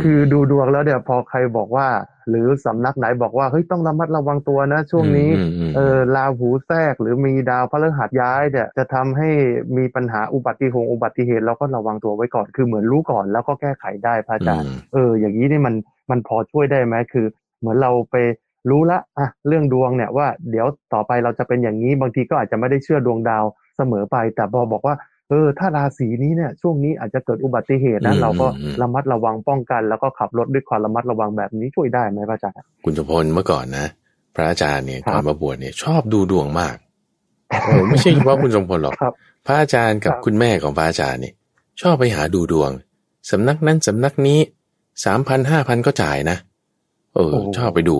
[0.03, 1.87] คือดูดวงแล้วเนี่ยพอใครบอกว่า
[2.29, 5.29] หรือสำนักไหนบอกว่าเฮ้ยต้องระมัดระวังตัวนะ ช่วงนี้
[5.75, 9.29] เออลาหูแทรกหรือมีดาวพฤหัสย้ายเนี่ยจะทำให้
[9.77, 15.75] มีปัญหาอุบัติเหตุอุบัติเหตุเราก็ระวังตัวไว้ก่อนคือเหมือนรู้ก่อนแล้วก็แก้ไขได้พระอาจารย์เอออย่างนี้นี่มัน
[16.09, 17.25] มันพอช่วยได้ไหมคือ
[17.65, 18.15] เหมือนเราไป
[18.69, 23.43] รู้ละอะเรื่องดวงเนี่ยว่าเดี๋ยวต่อไปเราจะเป็นอย่างนี้บางทีก็อาจจะไม่ได้เชื่อดวงดาว
[23.77, 24.95] เสมอไป แต่พอบอกว่า
[25.29, 28.47] เออถ้าราศีนี้เนี่ยช่วงนี้อาจจะเกิดอุบัติเหตุนะเราก็
[28.81, 33.85] ระมัดระวังป้องกัน แล้วก็ขับรถด้วยความระมัดระวังแบบนี้ช่วยได้ไหมพระอาจารย์คุณจุพลเมื่อก่อนนะ
[34.35, 36.75] พระอาจารย์เนี่ยก่อนมาบวชเนี่ยชอบดูดวงมาก
[37.89, 38.93] ไม่ใช่เฉพาะคุณสมพลหรอก
[39.45, 41.33] พระอาจารย์กับคุณแม่ของพระอาจารย์เนี่ย
[41.81, 42.71] ชอบไปหาดูดวง
[43.31, 44.39] สำนักนั้นสำนักนี้
[45.05, 46.37] สามพันห้าพันก็จ่ายนะ
[47.15, 47.97] เออ ชอบไปดู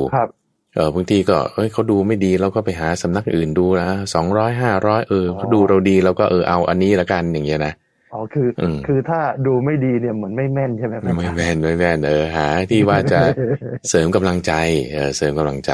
[0.76, 7.74] เออบางทีก็เอ้ยเขาดูไม่ดีเราก็ไปหาสำนักอื่นดูนะสองร้อยห้าร้อยเออเขาดูเราดีเราก็เออเอาอันนี้ละกันอย่างเงี้ยนะ
[8.14, 8.48] อ๋อคือ
[8.88, 13.20] คือถ้าดูไม่ดีเนี่ยเหมือนไม่แม่นใช่ไหมไม่แม่นไม่แม่นเออหาที่ว่าจะ
[13.90, 14.54] เสริมกำลังใจ
[14.94, 15.72] เออเสริมกำลังใจ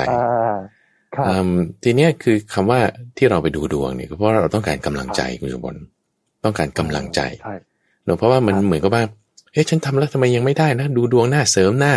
[1.84, 2.80] ทีเนี้ยคือคำว่า
[3.18, 5.78] ที่เราไปดูดวงเนี่ยเพราะเราต้องการกำลังใจคุณสมบัติ
[6.44, 7.22] ต้องการกำลังใจ
[8.06, 9.04] เนาะเพราะว่ามันเหมือนกับว่า
[9.54, 11.94] เฮ้ยฉันทำแล้วทำไมยังไม่ได้นะ ดูดวงหน้าเสริมหน้า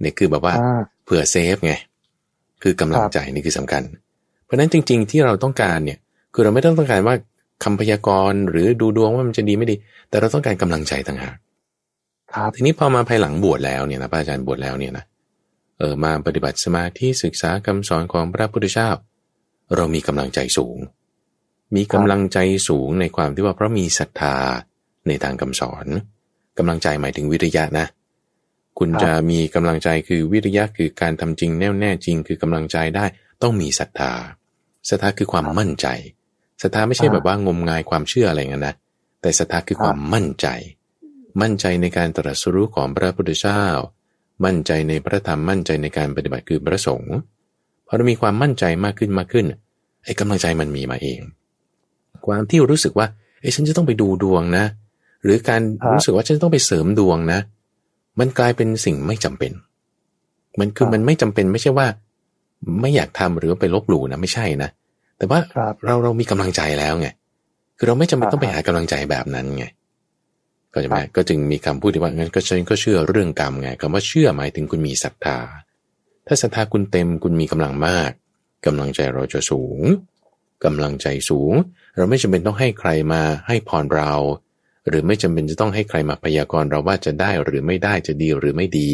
[0.00, 0.54] เนี่ยคือแบบว่า
[1.04, 1.72] เผื่อเซฟไง
[2.62, 3.82] คือกำลังใจนี่คือสำคัญ
[4.44, 5.98] เพราะนั้นจริง ๆ ที่เราต้องการเนี่ย
[6.34, 7.14] คือเราไม่ต้องต้องการว่า
[7.64, 9.76] คำพยากรณ์หรือดูดวงว่ามันจะดีไม่ดี
[10.08, 11.36] แต่เราต้องการกำลังใจต่างหาก
[12.34, 15.04] ครับทีนี้พอมาภายหลังบวชแล้วเนี่ยนะพระอาจารย์บวชแล้วเนี่ยนะ
[15.78, 18.88] เออมาปฏิบัติสมาธิศึกษาคำสอนของพระพุทธเจ้า
[19.74, 20.76] เรามีกำลังใจสูง
[21.76, 24.36] มีกำลังใจสูงในความที่ว่าเพราะมีศรัทธา
[25.08, 25.86] ในทางคำสอน
[26.58, 27.86] กำลังใจหมายถึงวิริยะนะ
[28.78, 33.04] คุณจะมีกำลังใจคือวิริยะคือการทำจริงแน่วแน่จริง คือกำลังใจได้
[33.42, 34.12] ต้องมีศรัทธา
[34.88, 35.86] ศรัทธาคือความมั่นใจ
[36.62, 38.74] ศรัทธาไม่ใช่แบบว่างมงายความเชื่ออะไรเงี้ยนะ
[39.20, 40.46] แต่ศรัทธาคือความมั่นใจ
[41.42, 43.62] มั่นใจในการตรัสรู้ของพระพุทธเจ้า
[44.44, 47.14] มั่นใจในพระธรรมมั่นใจในการปฏิบัติคือพระสงฆ์
[47.86, 49.46] พอเรามีความมั่นใจมากขึ้นมากขึ้น
[50.04, 51.20] ไอ้กำลังใจมันมีมาเอง
[52.26, 53.06] ความที่รู้สึกว่า
[53.42, 54.64] ไอ้ฉันจะต้องไปดูดวงนะ
[55.24, 57.40] หรือการครับรู้สึกว่าฉันจะต้องไปเสริมดวงนะ
[58.18, 59.52] มันกลายเป็นสิ่งไม่จำเป็น
[60.60, 61.86] มันคือมันไม่จำเป็นไม่ใช่ว่า
[62.80, 64.70] ไม่อยากทำหรือว่าไปลบหลู่นะไม่ใช่นะ
[65.18, 67.08] แต่ว่าครับเราเรามีกำลังใจแล้วไง
[67.78, 69.64] คือเราไม่จำเป็นครับต้องไปหากำลังใจแบบนั้นไง
[70.72, 75.38] ก็จะไหมครับก็จึงมีคำพูดที่ว่างั้นก็ฉันก็เชื่อเรื่องกรรมไงคำว่าเชื่อหมายถึงคุณมีศรัทธา
[76.26, 78.10] ถ้าศรัทธาคุณเต็มคุณมีกำลังมาก
[78.66, 79.80] กำลังใจเราจะสูง
[80.64, 81.52] กำลังใจสูง
[81.96, 84.12] เราไม่จำเป็นต้องให้ใครมาให้พรเรา
[84.88, 88.92] หรือไม่จำเป็นจะต้องให้ใครมาพยากรณ์เราว่าจะได้หรือไม่ได้จะดีหรือไม่ดี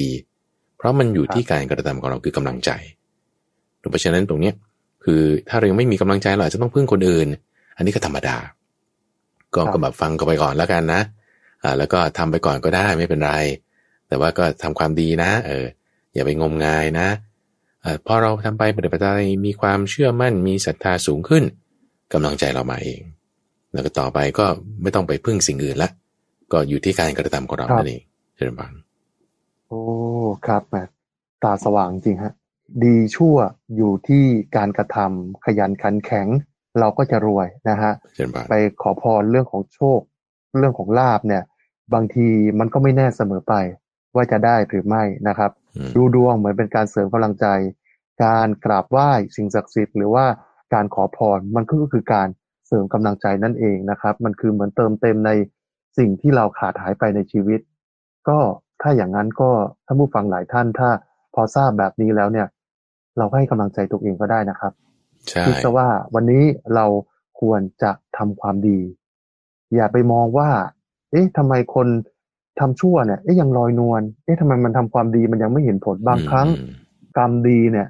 [0.76, 2.70] เพราะมันอยู่ที่การกระทำของเราคือกำลังใจ
[3.90, 4.55] เพราะฉะนั้นตรงเนี้ย
[5.05, 7.28] คือถ้าเรายังไม่มีกำลังใจเราอาจจะต้องพึ่งคนอื่น
[7.76, 8.37] อันนี้ก็ธรรมดา
[9.55, 11.02] ก็ก็แบบฟังก็ไปก่อนแล้วกันนะ
[11.62, 13.33] อ่าแล้วก็ทำไปก่อนก็ได้ไม่เป็นไร
[14.09, 15.66] แต่ว่าก็ทำความดีนะ เออ
[16.14, 17.09] อย่าไปงมงายนะ
[17.83, 19.12] เออพอเราทำไปปฏิบัติ
[19.46, 21.44] มีความเชื่อมั่นมีศรัทธาสูงขึ้น
[22.12, 23.00] กำลังใจเรามาเอง
[23.72, 24.46] แล้วก็ต่อไปก็
[24.82, 25.90] ไม่ต้องไปพึ่งสิ่งอื่นละ
[26.52, 28.02] ก็อยู่ที่การกระทำของเราครับนั่นเอง
[28.37, 28.72] เชิญบัง
[29.68, 29.80] โอ้
[30.46, 30.76] ครับแหม
[31.42, 32.32] ตาสว่างจริงฮะ
[32.85, 33.37] ดีชั่ว
[33.76, 34.24] อยู่ที่
[34.56, 36.28] การกระทำขยันขันแข็ง
[36.80, 40.00] เราก็จะรวยนะฮะเชิญบังไปขอพรเรื่องของโชค
[40.58, 41.42] เรื่องของลาบเนี่ย
[41.94, 43.54] บางทีมันก็ไม่แน่เสมอไป
[44.14, 47.46] ว่าจะได้หรือไม่นะครับอืมดูดวงเหมือนเป็นการเสริมกำลังใจ
[48.24, 50.26] การกราบไหว้สิ่งศักดิ์สิทธิ์หรือว่า
[50.74, 52.28] การขอพรมันก็คือการ
[52.72, 55.30] เสริมกำลังใจนั่นเองนะครับ มันคือเหมือนเติมเต็มใน
[55.98, 57.61] สิ่งที่เราขาดหายไปในชีวิต
[58.28, 58.38] ก็
[58.82, 59.50] ถ้าอย่างนั้นก็
[59.87, 60.88] ท่านผู้ฟังหลายท่านถ้า
[61.35, 62.46] พอทราบแบบนี้แล้วเนี่ย
[63.18, 64.72] เราก็ให้กำลังใจตัวเองก็ได้นะครับ
[65.28, 66.42] ใช่คิดซะว่าวันนี้
[66.74, 66.87] เรา
[67.40, 68.78] ควรจะทำความดี
[69.74, 70.50] อย่าไปมองว่า
[71.11, 71.88] เอ๊ะทำไมคน
[72.61, 76.72] ทำชั่วเนี่ยเอ๊ะยังลอยนวลเอ๊ะทำไมมันทำความดีมันยังไม่เห็นผลบางครั้งอืม
[77.18, 77.88] กรรมดีเนี่ย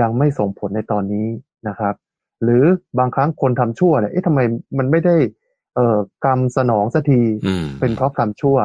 [0.00, 1.26] ยังไม่ส่งผลในตอนนี้
[1.68, 1.94] นะครับ
[2.42, 2.64] หรือ
[2.98, 4.40] บางครั้งคนทำชั่วเนี่ยเอ๊ะทำไม
[4.78, 5.16] มันไม่ได้
[5.74, 8.56] เอ่อกรรมสนองสักทีอืมเป็นเพราะกรรมชั่ว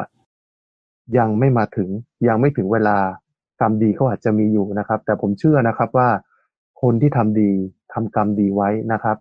[1.17, 1.89] ยังไม่มาถึง
[2.27, 2.97] ยังไม่ถึงเวลา
[3.61, 6.09] กรรมดีเขาอาจจะมีอยู่นะครับ แต่ผมเชื่อนะครับว่า
[6.81, 7.51] คนที่ทำดี
[7.93, 9.17] ทำกรรมดีไว้นะครับ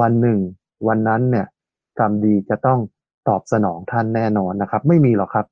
[0.00, 0.38] วันหนึ่ง
[0.88, 1.46] วันนั้นเนี่ย
[2.00, 2.80] กรรมดีจะต้อง
[3.28, 5.46] ตอบสนองท่านแน่นอนนะครับ ไม่มีหรอกครับ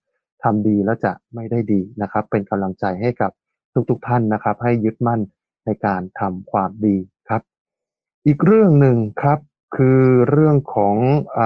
[0.44, 3.30] ทำดีแล้วจะไม่ได้ดีนะครับ เป็นกำลังใจให้กับ
[3.90, 5.20] ทุกๆท่านนะครับ ให้ยึดมั่น
[5.66, 7.17] ในการทำความดีครับ
[8.26, 9.38] อีกเรื่องหนึ่งครับ
[9.76, 10.00] คือ
[10.30, 10.96] เรื่องของ
[11.38, 11.40] อ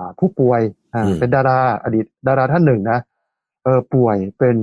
[0.00, 0.60] าผู้ป่วย
[0.94, 2.98] อ่าอืมเป็นดาราอดีตดาราท่านหนึ่งนะ
[3.64, 4.56] เออป่วยเป็น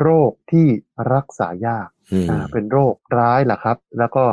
[0.00, 0.66] โรคที่
[1.14, 4.24] รักษายากอืมอ่าเป็นโรคร้ายแหละครับ แล้วก็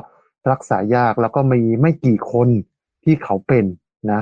[0.51, 2.49] รักษายากแล้วก็มีไม่กี่คน
[3.03, 3.65] ที่เขาเป็น
[4.13, 4.21] นะ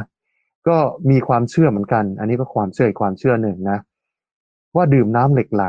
[0.67, 0.77] ก็
[1.11, 3.79] มีความเชื่อเหมือนกัน อันนี้ก็ความเชื่ออีกความเชื่อหนึ่งนะ
[4.75, 5.63] ว่าดื่มน้ำเหล็กไหล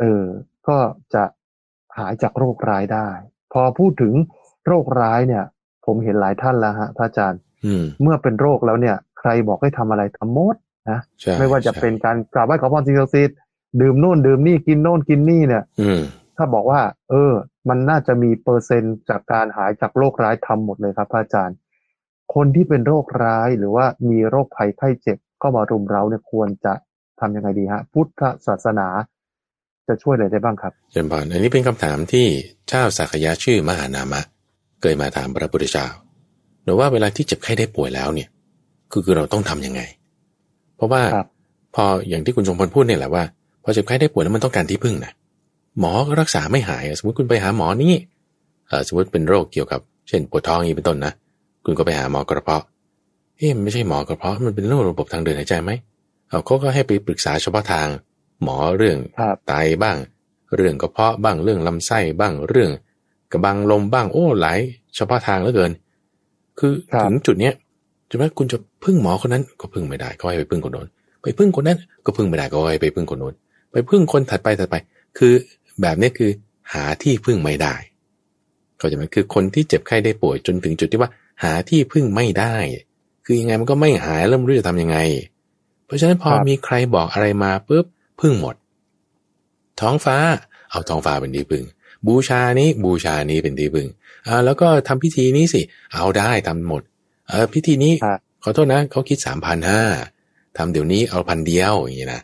[0.00, 0.24] เออ
[0.68, 0.78] ก็
[1.14, 1.24] จะ
[1.98, 3.08] หายจากโรคร้ายได้
[3.52, 4.14] พอพูดถึง
[4.66, 5.44] โรคร้ายเนี่ย
[5.88, 10.56] ผมเห็นหลายท่านแล้วฮะพระอาจารย์อืมเมื่อเป็นโรคแล้วเนี่ย ใครบอกให้ทำอะไรทำหมด
[10.90, 13.36] นะใช่ไม่ว่าจะใช่เป็นการกราบไหว้ขอพรสิ่งศักดิ์สิทธิ์
[13.80, 16.00] ดื่มนู่นดื่มนี่กินโน่นกินนี่เนี่ย อืม
[16.36, 17.32] ถ้าบอกว่า เออ
[17.68, 21.56] มันน่าจะมีเปอร์เซ็นต์จากการหายจากโรคร้ายทำหมดเลยครับพระอาจารย์
[22.34, 26.72] คนที่เป็นโรคร้ายหรือว่ามีโรคภัยไข้เจ็บเข้ามารุมเราเนี่ยควรจะ
[27.20, 28.88] ทำยังไงดีฮะ พุทธศาสนา
[29.88, 32.26] จะช่วยอะไรได้บ้างครับเชิญพรอันนี้เป็นคำถามที่
[32.68, 34.20] เจ้าสักยะชื่อมหานามะ
[34.80, 35.86] เคยมาถามพระพุทธเจ้า
[36.64, 38.28] หรือว่าเวลาที่เจ็บไข้ได้ป่วยแล้วเนี่ย
[38.92, 39.80] คือคือเราต้องทำยังไง
[40.76, 41.26] เพราะว่าครับ
[41.74, 43.24] พออย่างที่คุณจงพลพูดเนี่ยแหละว่า
[43.62, 45.12] พอเจ็บไข้ได้ป่วยแล้วมันต้องการที่พึ่งนะ
[45.80, 47.94] หมอก็รักษาไม่หาย สมมติคุณไปหาหมอนี่
[48.68, 51.12] เออสมมติเป็นโรคเกี่ยวกับ เช่นปวดท้องอย่างนี้เป็นต้นนะ
[51.64, 52.62] คุณก็ไปหาหมอกระเพาะ
[53.36, 55.70] เอ๊ะมันไม่ใช่หมอกระเพาะมันเป็นโรคระบบทางเดินหายใจไหม
[56.28, 57.88] เอาเขาก็ให้ไปปรึกษาเฉพาะทาง
[58.42, 59.96] หมอเรื่องครับไตบ้าง
[60.56, 62.70] เรื่องกระเพาะบ้างเรื่องลำไส้บ้างเรื่อง
[63.32, 64.58] กระบังลมบ้างโอ้หลาย
[64.96, 65.72] เฉพาะทางเหลือเกิน
[66.58, 67.54] คือครับถึงจุดเนี้ย
[68.08, 70.86] จะว่าคุณจะพึ่งหมอคนนั้นก็พึ่งไม่ได้ก็ให้ไปพึ่งคนโน้น
[71.22, 73.34] ไปพึ่งคนนั้นก็พึ่งไม่ได้ก็ให้ไปพึ่งคนโน้น
[73.72, 74.76] ไปพึ่งคนถัดไปถัดไป
[75.18, 75.32] คือ
[75.82, 76.30] แบบนี้คือ
[76.72, 77.74] หาที่พึ่งไม่ได้
[78.78, 81.10] เข้าใจไหมคือคนที่เจ็บไข้ได้ป่วยจนถึงจุดที่ว่า
[81.42, 82.54] หาที่พึ่งไม่ได้
[83.24, 84.98] คือยังไงมันก็ไม่หายแล้วไม่รู้จะทำยังไง
[85.86, 87.84] เพราะฉะนั้นพอครับมีใครบอกอะไรมาปุ๊บ
[88.20, 88.54] พึ่งหมด
[89.80, 90.16] ท้องฟ้า
[90.70, 91.64] เอาท้องฟ้าเป็นที่พึ่ง
[92.06, 93.88] บูชานี้บูชานี้เป็นที่พึ่ง
[94.26, 95.60] อ่าแล้วก็ทำพิธีนี้สิ
[95.94, 96.82] เอาได้ทำหมด
[97.28, 99.82] เออพิธีนี้ครับขอโทษนะเขาคิดสามพันห้า
[100.56, 102.22] ทำเดี๋ยวนี้เอาพันเดียวอย่างนี้นะ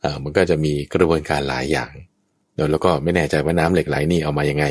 [0.00, 1.92] เออมันก็จะมีกระบวนการหลายอย่าง
[2.54, 4.64] แล้วแล้วก็ไม่แน่ใจว่าน้ำเหล็กไหลนี่เอามายังไง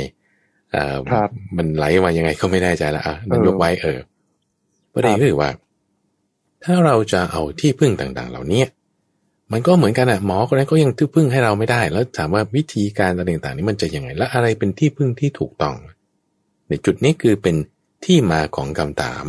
[0.71, 3.99] เออครับมันไหลมายังไงก็ไม่แน่ใจละอะนั่นเออยกไว้เออ
[4.93, 5.49] ประเด็นครับก็คือว่า
[6.63, 8.63] ถ้าเราจะเอาที่พึ่งต่างๆ เหล่านี้
[9.53, 15.75] มันก็เหมือนกันอะหมอคนนั้นก็ยังที่พึ่งให้เราไม่ได้ แล้วถามว่าวิธีการอะไรต่างๆนี้มันจะยังไง และอะไรเป็นที่พึ่งที่ถูกต้อง
[16.69, 17.55] ในจุดนี้คือเป็น
[18.05, 19.25] ที่มาของคำถาม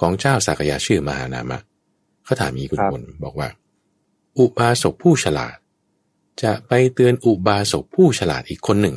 [0.00, 1.60] ของเจ้าสักยาชื่อมหานามะ
[2.24, 3.48] เขาถามมีคุณคนบอกว่า
[4.38, 5.56] อุบาสกผู้ฉลาด
[6.42, 8.96] จะไปเตือนอุบาสกผู้ฉลาดอีกคนหนึ่ง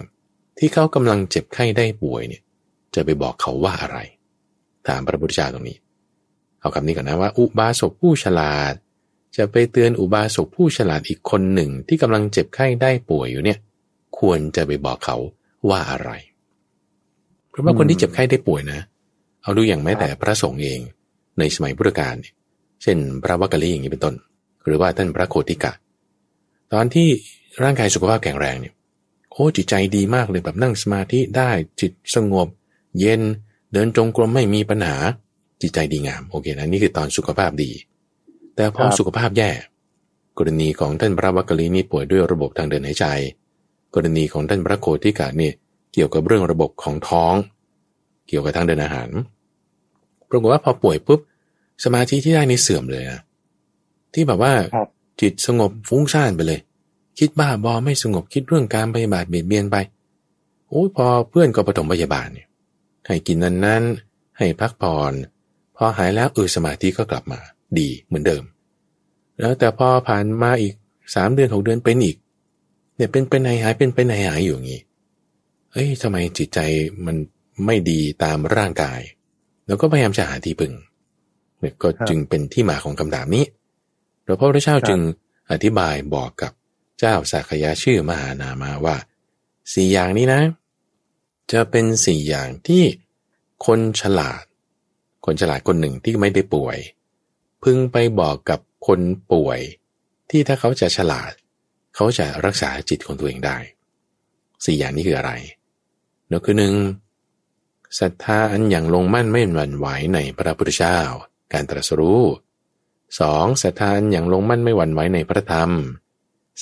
[0.57, 2.43] ที่เขากำลังเจ็บไข้ได้ป่วยเนี่ย
[2.95, 3.99] จะไปบอกเขาว่าอะไร
[4.87, 5.77] ถามพระพุทธเจ้าตรงนี้
[6.59, 8.73] เอาคำนี้ก่อนนะว่า อุบาสกผู้ฉลาด
[9.35, 13.59] จะไปเตือนอุบาสกผู้ฉลาดอีกคนหนึ่งที่กำลังเจ็บไข้ได้ป่วยอยู่เนี่ย
[14.19, 15.17] ควรจะไปบอกเขา
[15.69, 16.11] ว่าอะไร
[17.49, 18.79] เพราะว่าคนที่เจ็บไข้ได้ป่วยนะ
[19.41, 20.79] เอาดูอย่างแม้แต่พระสงฆ์เอง
[21.39, 22.15] ในสมัยพุทธกาล
[22.83, 24.15] เช่น พระวักกะลีอย่างนี้เป็นต้น
[24.65, 25.71] หรือว่าท่านพระโคติกะ
[26.73, 27.07] ตอนที่
[27.63, 28.73] ร่างกายสุขภาพแข็งแรงเนี่ย
[29.31, 31.49] โอ้จิตใจดีมากเลยแบบนั่งสมาธิได้
[31.81, 32.47] จิตสงบ
[32.99, 33.21] เย็น
[33.73, 34.97] เดินจงกรมไม่มีปัญหา
[35.61, 37.71] จิตใจดีงามโอเคนะนี่คือตอนสุขภาพดี
[38.57, 39.49] แต่พอสุขภาพแย่
[40.37, 43.05] กรณีของท่านพระวักกะลีนี่ป่วยด้วยระบบทางเดินหายใจ
[43.93, 45.51] กรณีของท่านพระโคติกะนี่
[45.93, 47.33] เกี่ยวกับเรื่องระบบของท้อง
[48.27, 49.09] เกี่ยวกับทางเดินอาหาร
[50.29, 51.19] ปรากฏว่าพอป่วยปุ๊บ
[51.83, 53.21] สมาธิที่ได้นี่เสื่อมเลยนะ
[54.13, 54.53] ที่แบบว่า
[55.21, 56.59] จิตสงบฟุ้งซ่านไปเลย
[57.19, 59.77] คิดบ้าบอไม่สงบคิดเรื่องการพยาบาทเบียดเบียนไป
[60.69, 62.47] โอ้ยพอเพื่อนก็ปฐมพยาบาลเนี่ย
[63.07, 63.83] ให้กินนั้นนั้น
[64.37, 65.13] ให้พักผ่อน
[65.75, 67.39] พอหายแล้วเออสมาธิก็กลับมา
[67.79, 68.43] ดีเหมือนเดิม
[69.39, 70.73] แล้วแต่พอผ่านมาอีก
[71.15, 72.17] สามเดือนหกเดือนเป็นอีก
[72.95, 74.81] เนี่ยเป็นเป็นหายหายเป็นเป็นหายหายอยู่อย่างนี้
[75.71, 76.59] เอ้ยทำไมจิตใจ
[77.05, 77.15] มัน
[77.65, 79.01] ไม่ดีตามร่างกาย
[79.67, 80.73] แล้วก็พยายามจะหาที่พึ่ง
[81.59, 83.45] เนี่ยก็จึงเป็นที่มาของคำถามนี้
[84.23, 84.99] หลวงพระพุทธเจ้าจึง
[85.51, 86.51] อธิบายบอกกับ
[86.99, 88.95] เจ้าสักยะชื่อมหานามาว่า
[89.73, 90.41] สี่อย่างนี้นะ
[91.51, 92.83] จะเป็นสี่อย่างที่
[93.65, 94.43] คนฉลาด
[95.25, 96.77] คนฉลาดคนหนึ่งที่ไม่ได้ป่วย
[97.63, 98.99] พึงไปบอกกับคน
[99.31, 99.59] ป่วย
[100.29, 101.31] ที่ถ้าเขาจะฉลาด
[101.95, 103.57] เขาจะรักษาจิตของตัวเองได้
[104.65, 105.31] สี่อย่างนี้คืออะไร
[106.31, 106.73] นกคือหนึ่ง
[107.99, 110.99] ศรัทธาอันอย่างลงมั่นไม่หวั่นไหวในพระพุทธเจ้า
[111.53, 112.23] การตรัสรู้
[113.19, 115.71] สองศรัทธาอย่างลงมั่นไม่หวั่นไหวในพระธรรม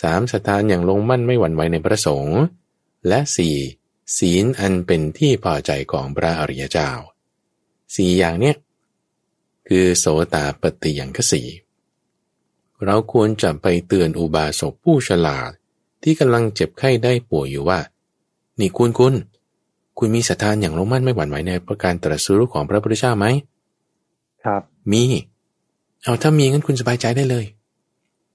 [0.02, 2.40] สามศรัทธาอย่างลงมั่นไม่หวั่นไหวในพระสงฆ์
[3.08, 3.56] และสี่
[4.18, 6.90] ศีลอันเป็นที่พอใจของพระอริยเจ้า
[7.96, 8.56] สี่อย่างเนี้ย
[9.68, 11.42] คือโสตาปฏิยังคสี
[12.86, 15.50] เราควรจะไปเตือนอุบาสกผู้ฉลาด
[16.04, 17.80] ที่กำลังเจ็บไข้ได้ป่วยอยู่ว่า
[18.60, 19.14] นี่คุณคุณ
[19.98, 23.26] คุณมีศรัทธาอย่างลงมั่นไม่หวั่นไหวในประการตรัสรู้ของพระพุทธเจ้าไหม
[24.44, 25.04] ครับ มี
[26.04, 27.46] เอาถ้ามีงั้นคุณสบายใจได้เลย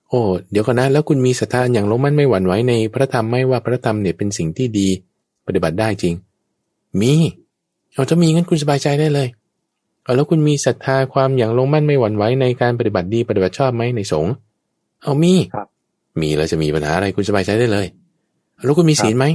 [0.09, 4.89] โอ้เดี๋ยวก่อนนะแล้วคุณมีศรัทธาอย่างลงมั่นไม่หวั่นไหวในพระธรรมไม่ว่าพระธรรมเนี่ยเป็นสิ่งที่ดี
[5.47, 6.15] ปฏิบัติได้จริง
[7.01, 7.13] มี
[7.93, 9.40] เอาถ้ามีงั้นคุณสบายใจได้เลยเอา
[10.17, 14.33] แล้วคุณมีศรัทธาความอย่างลงมั่นไม่หวั่นไหวในการปฏิบัติดีปฏิบัติชอบไหมในสงฆ์
[15.03, 15.67] เอามีครับ
[16.21, 17.87] มีแล้วจะมีปัญหาอะไรคุณสบายใจได้เลย
[18.65, 19.27] แล้วคุณมีศีลไหม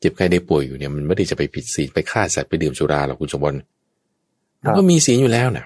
[0.00, 3.58] เจ็บใครได้ป่วยอยู่เนี่ยมันไม่ได้จะไปผิดศีลไปฆ่าสัตว์ไปดื่มสุราหรอกคุณสมบัติ
[4.62, 5.64] มันก็มีศีลอยู่แล้วนะ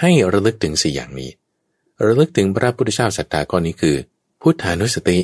[0.00, 1.30] ให้ระลึกถึงสี่อย่างนี้
[2.06, 3.96] ระลึกถึงพระพุทธเจ้าสัตตาก้อนนี้คือ
[4.40, 5.18] พุทธานุสติ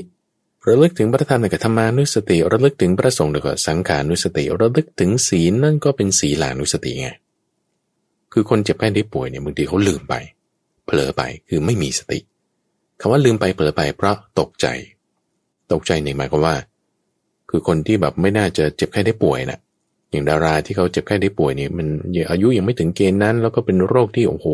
[0.67, 7.09] ระลึกถึงพระธรรมในกธรรมานุสติ ระลึกถึงพระสงฆ์ในกสังขานุสติ ระลึกถึงศีลนั่นก็เป็นศีลานุสติไง
[8.39, 10.15] คือคนเจ็บแค่ได้ป่วยเนี่ยบางทีเขาลืมไป
[10.87, 12.19] เผลอไปคือไม่มีสติ
[13.01, 14.67] คำว่าลืมไปเผลอไปเพราะตกใจ
[15.73, 16.57] ตกใจในหมายความว่า
[17.51, 19.61] คือคนที่แบบไม่น่าจะเจ็บแค่ได้ป่วยนะ่ะ
[20.11, 21.87] อย่างดาราที่เขาเจ็บไข้ได้ป่วยนี่มัน
[22.31, 24.47] อายุยังไม่ถึงเกณฑ์นั้น แล้วก็เป็นโรคที่โอ้โห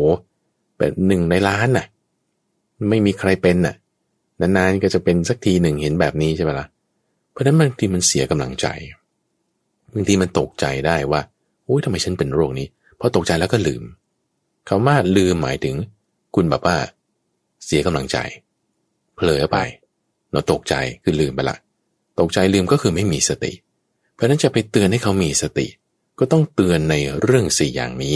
[0.77, 1.85] แบบหนึ่งในล้านน่ะ
[2.89, 3.75] ไม่มีใครเป็นน่ะ
[4.39, 6.67] นานๆก็จะเป็นสักทีหนึ่งเห็นแบบนี้ใช่ไหมละ่ะ
[7.31, 8.67] เพราะนั้นบางทีมันเสียกำลังใจ
[9.93, 11.21] บางทีมันตกใจได้ว่า
[11.65, 12.67] โอ้ยทำไมฉันเป็นโรคนี้
[13.05, 13.83] พอตกใจแล้วก็ลืม
[14.69, 15.75] คาว่าลืมหมายถึง
[16.35, 16.77] คุณแบบว่า
[17.65, 18.17] เสียกำลังใจ
[19.15, 19.57] เผลอไป
[20.31, 21.57] เราตกใจคือลืมไปละ
[22.19, 23.51] ตกใจลืมก็คือไม่มีสติ
[24.13, 25.67] เพราะนั้นจะไปเตือนให้เขามีสติ
[26.19, 28.15] ก็ต้องเตือนในเรื่องสี่อย่างนี้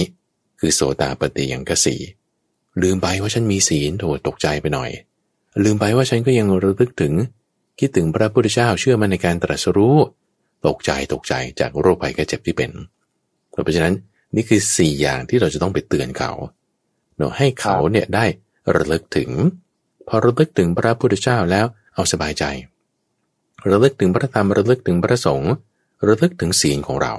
[0.60, 1.96] คือโสตาปฏิยังกสี
[2.82, 4.90] ลืมไปว่าฉันมีศีลโถตกใจไปหน่อย
[5.64, 7.14] ลืมไปว่าฉันก็ยังระลึกถึง
[7.80, 9.98] คิดถึงพระพุทธเจ้าเชื่อมันในการตรัสรู้
[10.68, 12.72] ตกใจตกใจจากโรคภัยแค่เจ็บที่เป็น
[13.50, 13.96] เพราะฉะนั้น
[14.36, 16.32] นี่คือสี่อย่างที่เราจะต้องไปเตือนเขา
[17.18, 18.26] เนาะให้เขาเนี่ยได้
[18.76, 19.30] ระลึกถึง
[20.08, 22.44] พอระลึกถึงพระพุทธเจ้าแล้วเอาสบายใจ
[23.70, 25.54] ระลึกถึงพระธรรมระลึกถึงพระสงฆ์
[26.08, 27.14] ระลึกถึงศีลของเรา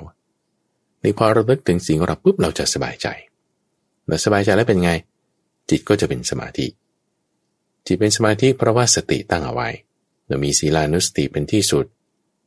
[1.03, 3.07] ในพอระลึกถึงศีลของเราปุ๊บเราจะสบายใจ
[4.07, 4.93] เราสบายใจแล้วเป็นไง
[5.71, 6.67] จิตก็จะเป็นสมาธิ
[7.87, 9.69] จิตเป็นสมาธิเพราะว่าสติตั้งเอาไว้
[10.27, 11.87] เรามีศีลานุสติเป็นที่สุด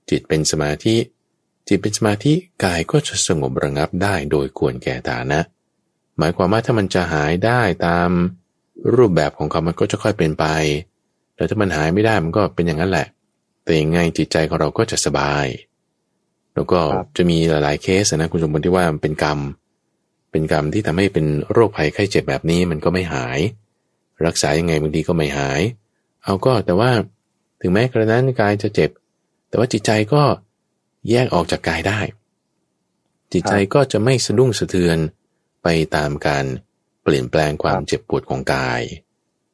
[0.09, 0.95] จิตเป็นสมาธิ
[1.73, 5.39] จิตเป็นสมาธิกายก็จะสงบระงับได้โดยควรแก่ฐานะ
[6.17, 8.09] หมายความว่าถ้ามันจะหายได้ตาม
[8.95, 10.45] รูปแบบของเขามันก็จะค่อยเป็นไป
[11.35, 13.07] แต่ถ้ามันหายไม่ได้มันก็เป็นอย่างนั้นแหละ
[13.63, 15.45] แต่ยังไงจิตใจของเราก็จะสบาย
[16.53, 16.79] แล้วก็
[17.17, 19.39] จะมีหลายๆเคสนะคุณสมบัติที่ว่ามันเป็นกรรม
[20.31, 23.39] เป็นกรรมที่ทำให้เป็นโรคภัยไข้เจ็บแบบนี้มันก็ไม่หาย
[24.25, 25.61] รักษายังไงบางทีก็ไม่หาย
[26.23, 26.91] เอาก็แต่ว่า
[27.61, 28.89] ถึงแม้กระนั้นกายจะเจ็บ
[29.49, 30.23] แต่ว่าจิตใจก็
[31.09, 31.99] แยกออกจากกายได้
[33.31, 34.97] จิตใจก็จะไม่สะดุ้งสะเทือน
[35.63, 36.45] ไปตามการ
[37.03, 38.81] เปลี่ยนแปลงความเจ็บปวดของกาย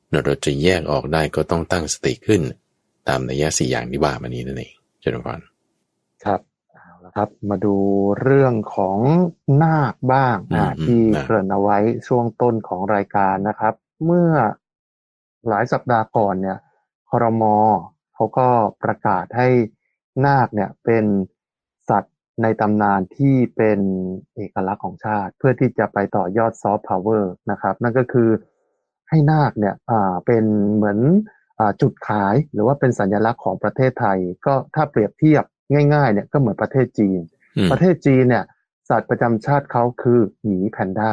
[0.09, 2.41] เราจะแยกออกได้ก็ต้องตั้งสติขึ้น
[3.07, 5.39] ตามนัยยะสี่อย่างที่ว่ามานี้นั่นเองเจริญพร
[6.25, 6.41] ครับ
[6.73, 7.75] เอาละครับ มาดู
[8.21, 8.99] เรื่องของ
[9.63, 13.73] นาคบ้างอ่าที่เกริ่นเอาไว้ช่วงต้นของรายการนะครับ
[14.05, 14.31] เมื่อ
[15.47, 16.57] หลายสัปดาห์ก่อนเนี่ย
[17.09, 17.43] ครม
[18.13, 18.49] เขาก็
[18.83, 19.47] ประกาศให้
[20.25, 21.36] นาคเนี่ยเป็นสัตว์
[22.41, 23.79] ในตำนานที่เป็น
[24.35, 28.29] เอกลักษณ์ของชาติ เพื่อที่จะไปต่อยอดซอฟต์พาวเวอร์นะครับ นั่นก็คือ
[29.09, 30.43] ให้นาคเนี่ยอ่าเป็น
[30.75, 30.99] เหมือน
[31.59, 35.43] อ่าจุดขายหรือว่าเป็นสัญลักษณ์ของประเทศไทย ก็ถ้าเปรียบเทียบ
[35.93, 37.19] ง่ายๆเนี่ยก็เหมือนประเทศจีน
[37.57, 38.45] อืมประเทศจีนเนี่ย
[38.89, 41.11] สัตว์ประจำชาติเขาคือหมีแพนด้า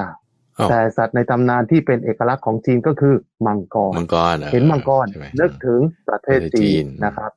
[0.59, 3.15] อ้าวแต่สัตว์ในตำนานที่เป็นเอกลักษณ์ของจีนก็คือ
[3.47, 7.33] มังกรมังกรออเห็นมังกรใช่ไหมนึกถึงประเทศประเทศจีจีนนนะครับ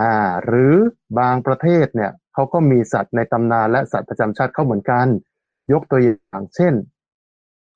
[0.00, 0.14] อ่า
[0.44, 0.74] หรือ
[1.18, 5.06] บางประเทศเนี่ย เขาก็มีสัตว์ในตำนานและสัตว์ประจำชาติเขาเหมือนกัน
[5.72, 6.74] ยกตัวอย่างเช่น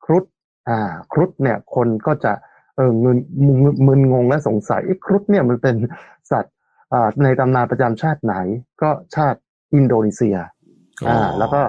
[0.04, 0.24] ครุฑ
[0.68, 0.78] อ่า
[1.12, 2.32] ครุฑเนี่ย คนก็จะ
[2.76, 5.76] เออมึนมึนมึนงงและสงสัยเอ๊ะครุฑเนี่ยมันเป็น
[6.30, 6.54] สัตว์
[6.92, 8.34] อ่าในตำนานประจำชาติไหน
[8.82, 9.38] ก็ชาติ
[9.74, 10.36] อินโดนีเซีย
[11.08, 11.62] อ่า แล้วก็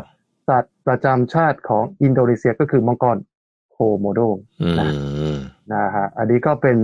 [0.49, 3.17] สัตว์ประจำชาติของอินโดนีเซียก็คือมังกร
[3.71, 4.19] โคโมโด
[4.61, 4.69] อื
[5.35, 5.37] ม
[5.73, 6.77] นะฮะอันนี้ก็เป็น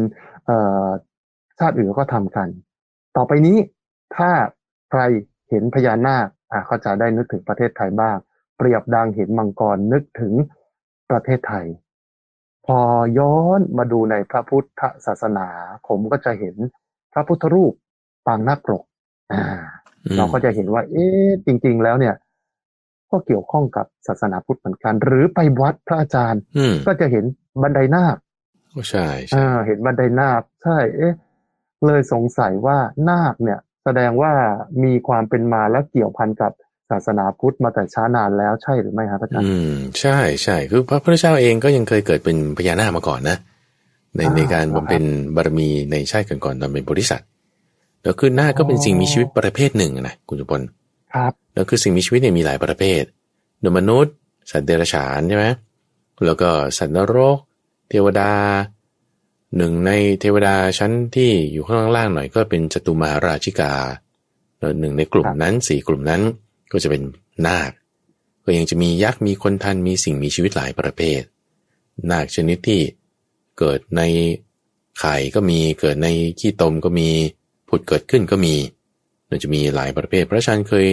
[0.46, 0.88] เอ่อ
[1.60, 2.48] ชาติอื่นก็ทำกัน
[3.18, 3.58] ต่อไปนี้
[4.16, 4.32] ถ้า
[4.92, 5.02] ใคร
[5.50, 8.18] เห็นพญานาคอะเขาจะได้นึกถึงประเทศไทยบ้าง
[8.58, 10.34] เปรียบดังเห็นมังกรนึกถึง
[11.10, 11.66] ประเทศไทย
[12.66, 12.80] พอ
[13.20, 15.48] ย้อนมาดูในพระพุทธศาสนา
[15.88, 16.56] ผมก็จะเห็น
[17.14, 17.74] พระพุทธรูป
[18.28, 18.84] ปางนาคปรก
[19.34, 19.44] อ่า
[20.18, 22.16] เราก็จะเห็นว่า เอ๊ะจริง ๆ แล้วเนี่ย
[23.12, 27.26] ก็เกี่ยวข้องกับศาสนาพุทธเหมือนกัน หรือไปวัดพระอาจารย์อืมก็จะเห็น
[27.62, 28.16] บันไดนาค
[28.74, 31.14] ก็ใช่ใช่อ่าเห็นบันไดนาคใช่ เอ๊ะ
[31.86, 32.78] เลยสงสัยว่า
[33.10, 34.32] นาคเนี่ย แสดงว่า
[34.84, 36.52] มีความเป็นมาและเกี่ยวพันกับ
[36.90, 43.38] ศาสนาพุทธมาแต่ช้านานแล้วใช่หรือไม่ครับอาจารย์ อืม ใช่ใช่คือพระพุทธเจ้าเองก็ยังเคยเกิดเป็นพญานาคมาก่อนนะ
[44.16, 45.04] ในอ่าในการครับบำเพ็ญ
[45.36, 47.22] บารมีในชาติก่อนๆตอนเป็นบริษัท
[48.04, 50.62] แล้วคือนาคก็เป็นอ๋อสิ่งมีชีวิตประเภทหนึ่งนะคุณจุพล
[51.14, 53.04] ครับ แล้วคือสิ่งมีชีวิตเนี่ยมีหลายประเภท
[53.62, 54.14] โดยมนุษย์
[54.52, 55.46] สัตว์เดรัจฉานใช่ไหม
[56.26, 57.38] แล้วก็สัตว์นรก
[57.90, 58.32] เทวดา
[59.58, 63.74] หนึ่งในเทวดาชั้นที่อยู่ข้างล่างหน่อยก็เป็นจตุมาราชิกา
[64.60, 66.22] แล้วหนึ่งในกลุ่มครับนั้นสี่กลุ่มนั้น
[66.72, 67.02] ก็จะเป็น
[67.48, 67.72] นาค
[68.46, 71.22] ก็ยังจะมียักษ์มีคนทันมีสิ่งมีชีวิตหลายประเภท
[72.12, 72.82] นาคชนิดที่
[73.60, 74.02] เกิดใน
[75.00, 76.08] ไข่ก็มีเกิดใน
[76.40, 77.10] ขี้ตมก็มี
[77.70, 78.56] ผุดเกิดขึ้นก็มี
[79.30, 80.88] มันจะมีหลายประเภท พระอาจารย์เคย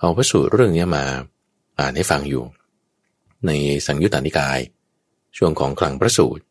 [0.00, 1.04] เอาพระสูตรเรื่องเนี้ยมา
[1.80, 2.44] อ่านให้ฟังอยู่
[3.46, 3.50] ใน
[3.86, 4.58] สังยุตตานิกาย
[5.36, 6.42] ช่วงของคลังพระสูตร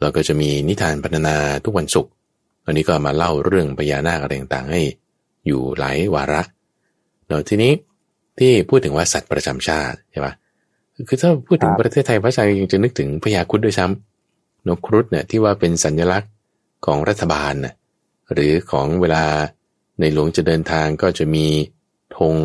[0.00, 2.12] เราก็จะมีนิทานพรรณนาทุกวันศุกร์
[2.66, 4.82] อันนี้ก็มาเล่าเรื่องพญานาคอะไรต่างๆ ให้
[5.46, 6.42] อยู่หลายวาระ
[7.28, 7.72] แล้วทีนี้
[8.38, 10.34] ที่พูดถึงว่าสัตว์ประจำชาติใช่ปะ
[11.08, 16.30] คือถ้าพูดถึงครับประเทศไทยพระอาจารย์ยังจะนึกถึงพญาครุฑด้วยซ้ำนกครุฑเนี่ยที่ว่าเป็นสัญลักษณ์
[16.86, 17.74] ของรัฐบาลน่ะ
[18.32, 19.24] หรือของเวลา
[20.00, 21.46] ในหลวงจะเดินทางก็จะมี
[22.16, 22.36] ธง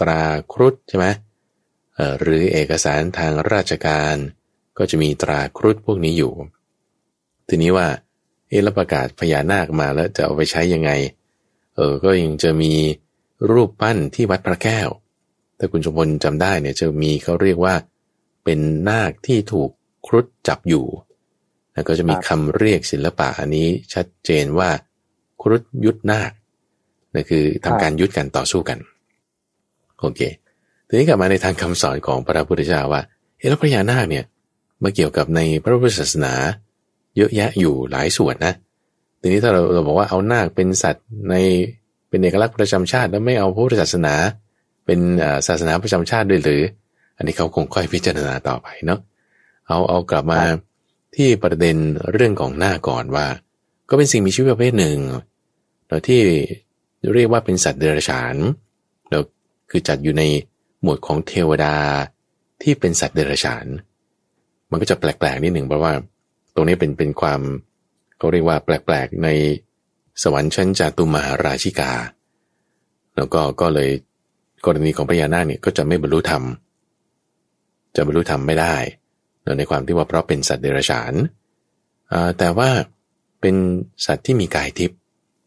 [0.00, 0.22] ตรา
[0.52, 1.06] ครุฑใช่ไหม
[1.94, 4.16] เอ่อหรือเอกสารทางราชการ
[4.78, 6.32] ก็จะมีตราครุฑพวกนี้อยู่
[7.48, 7.86] ทีนี้ว่า
[8.48, 10.90] เอะแล้วประกาศพญานาคมาแล้วจะเอาไปใช้ยังไง
[11.76, 12.72] เออ ก็ยังจะมี
[13.50, 14.88] รูปปั้นที่วัดพระแก้ว
[15.58, 17.74] ถ้าคุณชมพลจำได้เนี่ยจะมีเขาเรียกว่า
[18.44, 18.58] เป็น
[18.88, 19.70] นาคที่ถูก
[20.06, 20.86] ครุฑจับอยู่
[21.72, 24.70] แล้วก็จะมีครับคำเรียกศิลปะอันนี้ชัดเจนว่า
[25.42, 26.32] ครุฑยุทธนาค
[27.14, 28.78] นั่นคือทำการยุทธกันต่อสู้กัน
[30.00, 30.20] โอเค
[30.88, 33.02] ทีนี้กลับมาในทางคำสอนของพระพุทธเจ้าว่า
[33.38, 34.24] เอะแล้วพญานาคเนี่ย
[34.82, 36.34] มาเกี่ยวกับในพระพุทธศาสนา
[37.18, 38.54] เยอะแยะอยู่หลายส่วนนะ
[39.20, 41.34] ทีนี้ถ้าเราเราบอกว่าเอานาคเป็นสัตว์ใน
[42.08, 44.14] เป็นเอกลักษณ์ประจำชาติแล้วไม่เอาพระพุทธศาสนา
[44.84, 46.62] เป็นเอ่อศาสนาประจำชาติด้วยหรือ
[47.16, 49.00] อันนี้เขาคงค่อยพิจารณาต่อไปเนาะ
[49.68, 50.40] เอาเอากลับมา
[51.16, 51.76] ที่ประเด็น
[52.12, 53.26] เรื่องของหน้าก่อนว่า
[53.88, 54.98] ก็เป็นสิ่งมีชีวิตประเภทหนึ่ง
[55.88, 56.22] แล้วที่
[57.14, 58.36] เรียกว่าเป็นสัตว์เดรัจฉาน
[59.10, 59.22] แล้ว
[59.70, 60.22] คือจัดอยู่ใน
[60.82, 61.74] หมวดของเทวดา
[62.62, 63.66] ที่เป็นสัตว์เดรัจฉาน
[64.70, 66.00] มันก็จะแปลกๆนิดหนึ่งเพราะว่าต
[66.58, 67.40] รงนี้เป็นเป็นความ
[68.18, 69.28] เขาเรียกว่าแปลกๆใน
[70.22, 71.92] สวรรค์ชั้นจาตุมหาราชิกา
[73.16, 73.90] แล้วก็ก็เลย
[74.66, 76.42] กรณีของพญานาคเนี่ยก็จะไม่บรรลุธรรม
[77.96, 78.76] จะบรรลุธรรมไม่ได้
[79.58, 81.14] ในความที่ว่าเพราะเป็นสัตว์เดรัจฉาน
[82.38, 82.70] แต่ว่า
[83.40, 83.56] เป็น
[84.06, 84.98] สัตว์ที่มีกายทิพย์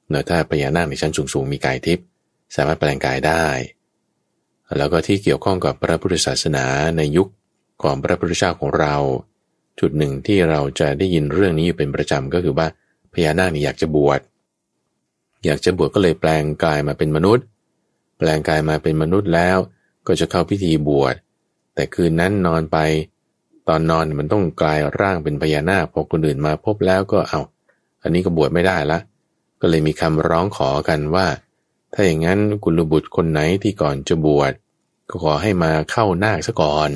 [0.10, 2.06] เนอถ้าพญานาคในชั้นสูงๆมีกายทิพย์
[2.56, 3.46] สามารถแปลงกายได้
[4.78, 6.66] แล้วก็ที่เกี่ยวข้องกับพระพุทธศาสนา
[6.98, 7.28] ในยุค
[7.84, 8.96] ของพระพุทธเจ้าของเรา
[9.80, 12.68] จุดหนึ่งที่เราจะได้ยินเรื่องนี้อยู่เป็นประจำก็คือว่า
[13.14, 14.20] พญานาคนี่อยากจะบวช
[15.46, 17.46] อยากจะบวชก็เลยแปลงกายมาเป็นมนุษย์
[18.18, 19.58] แปลงกายมาเป็นมนุษย์แล้ว
[20.08, 21.16] ก็จะเข้าพิธีบวช
[21.76, 22.78] แต่คืนนั้นนอนไป
[23.68, 27.40] ตอนนอนมันต้องกลายร่างเป็นพญานาคพอคนอื่นมาพบแล้วก็เอา
[28.04, 29.00] อันนี้ก็บวชไม่ได้ละ
[29.62, 31.28] ก็เลยมีคำร้องขอกันว่า
[31.94, 34.52] ถ้าอย่างนั้นกุลบุตรคนไหนที่ก่อนจะบวช
[35.10, 36.92] ก็ขอให้มาเข้านาคซะก่อน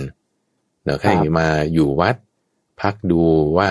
[0.83, 2.15] เดี๋ยวให้มาอยู่วัด
[2.81, 3.21] พักดู
[3.57, 3.69] ว่า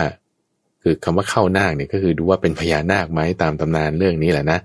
[0.82, 4.58] คือคำว่าเข้านาคเนี่ยก็คือดูว่าเป็นพญานาคไหมตามตำนานเรื่องนี้แหละนะ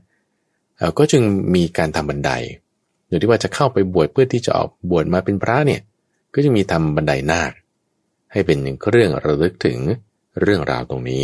[0.98, 1.24] ก็จึง
[1.56, 2.32] มีการทำบันได
[3.08, 5.82] โดยที่ว่าจะเข้าไปบวชเพื่อที่จะออกบวชมาเป็นพระเนี่ย
[6.34, 7.52] ก็จะมีทำบันไดนาค
[8.32, 8.58] ให้เป็น
[8.92, 9.80] เรื่องระลึกถึง
[10.42, 11.24] เรื่องราวตรงนี้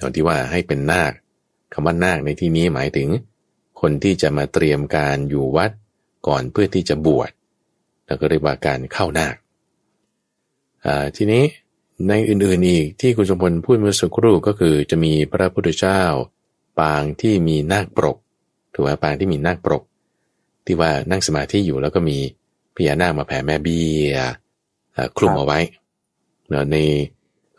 [0.00, 1.12] ตอนที่ว่าให้เป็นนาค
[1.72, 3.08] คำว่านาคในที่นี้หมายถึง
[3.80, 5.70] คนที่จะมาเตรียมการอยู่วัด
[6.26, 7.30] ก่อนเพื่อที่จะบวช
[8.06, 9.36] แล้วก็เรียกว่าการเข้านาค
[11.16, 11.44] ทีนี้
[12.08, 16.02] ในอื่นๆอีกที่คุณสมพลพูดเมื่อสักครู่ก็คือจะมีพระพุทธเจ้า
[16.80, 18.16] ปางที่มีนาคปรก
[18.72, 19.82] ถูกไหมปางที่มีนาคปรก
[20.64, 22.18] ที่ว่านั่งสมาธิอยู่แล้วก็มี
[22.76, 24.16] พญานาคมาแผ่แม่เบี้ย
[25.16, 25.58] คลุมเอาไว้
[26.48, 26.76] เนาะใน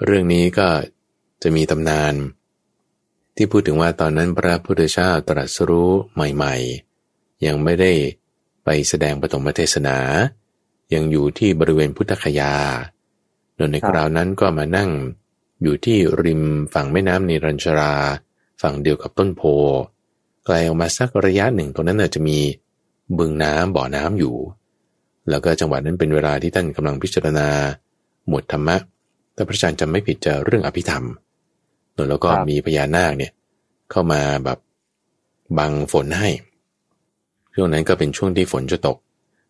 [0.03, 0.67] เรื่องนี้ก็
[1.43, 2.13] จะมีตำนาน
[3.35, 7.91] ที่พูดถึงว่าตอนนั้นพระพุทธเจ้าตรัสรู้ใหม่ๆ ยังไม่ได้
[8.63, 9.97] ไปแสดงปฐมเทศนา
[10.93, 12.53] ยังอยู่ที่บริเวณพุทธคยา
[13.61, 14.89] โดยในคราวนั้นก็มานั่ง
[15.63, 16.41] อยู่ที่ริม
[16.73, 17.93] ฝั่งแม่น้ำนิรัญชรา
[18.61, 19.41] ฝั่งเดียวกับต้นโพ
[20.45, 22.37] ไกลออกมาสักระยะหนึ่งตรงนั้นจะมี
[23.17, 24.35] บึงน้ำบ่อน้ำอยู่
[25.29, 27.47] แล้วก็จังหวะนั้นเป็นเวลาที่ท่านกำลังพิจารณา
[28.27, 28.77] หมวดธรรมะ
[29.33, 31.05] แต่พระอาจารย์จำไม่ผิดจะเรื่องอภิธรรม
[32.09, 33.31] แล้วก็มีพญานาคเนี่ย
[33.91, 34.59] เข้ามาแบบ
[35.57, 36.29] บังฝนให้
[37.55, 38.97] ช่วงนั้นก็เป็นช่วงที่ฝนจะตก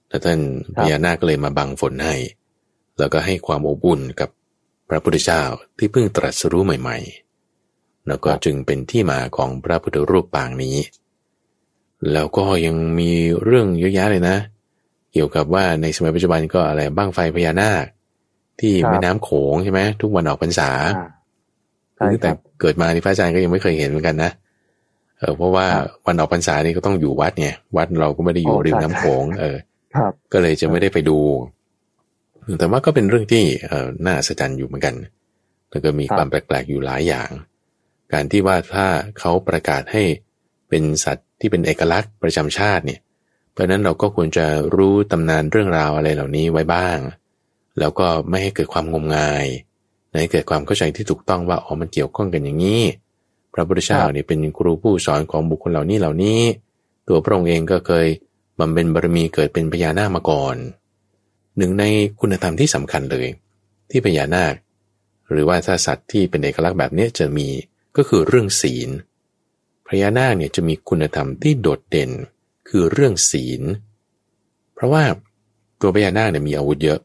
[0.09, 0.39] แล้วท่าน
[0.77, 2.15] พญานาคก็เลยมาบังฝนให้
[3.01, 4.29] แล้วก็ให้ความอบอุ่นกับ
[4.89, 5.41] พระพุทธเจ้า
[5.77, 6.97] ที่เพิ่งตรัสรู้ใหม่
[7.53, 10.77] ๆ แล้วก็จึงเป็นที่มาของพระพุทธรูปปางนี้
[12.13, 13.11] แล้วก็ยังมี
[13.43, 14.37] เรื่องเยอะแยะเลยนะ
[15.13, 17.85] เกี่ยวกับว่าในสมัยปัจจุบันก็อะไรบ้างไฟพญานาค
[18.59, 20.69] ที่แม่น้ำโขงใช่ไหมทุกวันออกพรรษา
[21.99, 22.29] ตั้งแต่
[22.61, 24.31] เกิดมาที่พระอาจารย์ก็ยังไม่เคยเห็นเหมือนกันนะ
[25.19, 25.65] เออเพราะว่า
[26.05, 29.57] วันออกพรรษานี่ก็ต้องอยู่วัดไงวัดเราก็ไม่ได้อยู่ริมน้ำโขงเออ
[30.33, 31.19] ก็เลยจะไม่ได้ไปดู
[32.59, 34.95] แต่ว่าก็เป็นเรื่องที่เออน่าสัศจรรย์อยู่เหมือนกัน
[35.71, 37.29] แล้วก็มีความแปลกๆอยู่หลายอย่าง
[38.13, 38.87] การที่ว่าถ้า
[39.19, 40.03] เขาประกาศให้
[40.69, 42.99] เป็นสัตว์ที่เป็นเอกลักษณ์ประจำชาติเนี่ย
[43.51, 44.45] เพราะนั้นเราก็ควรจะ
[44.75, 46.97] รู้ตำนานเรื่องราวอะไรเหล่านี้ไว้บ้าง
[47.79, 49.45] แล้วก็ไม่ให้เกิดความงมงาย
[50.19, 52.83] ให้เกิดความเข้าใจที่ถูกต้องว่าอ๋อมันเกี่ยวข้องกันอย่างนี้
[53.53, 56.39] พระพุทธเจ้าเนี่ยเป็นครูผู้สอนของบุคคลเหล่านี้เหล่านี้
[57.07, 58.07] ตัวพระองค์เองก็เคย
[58.59, 60.55] บำเพ็ญบารมีเกิดเป็นพญานาคมาก่อน
[61.57, 61.83] หนึ่งใน
[62.19, 63.27] คุณธรรมที่สำคัญเลย
[63.89, 64.53] ที่พญานาค
[65.31, 67.47] หรือว่าถ้าสัตว์ที่เป็นเอกลักษณ์แบบนี้จะมี
[67.97, 68.89] ก็คือเรื่องศีล
[69.87, 72.11] พญานาคเนี่ยจะมีคุณธรรมที่โดดเด่น
[72.69, 73.61] คือเรื่องศีล
[74.73, 75.03] เพราะว่า
[75.81, 76.99] ตัวพญานาคเนี่ยมีอาวุธเยอะ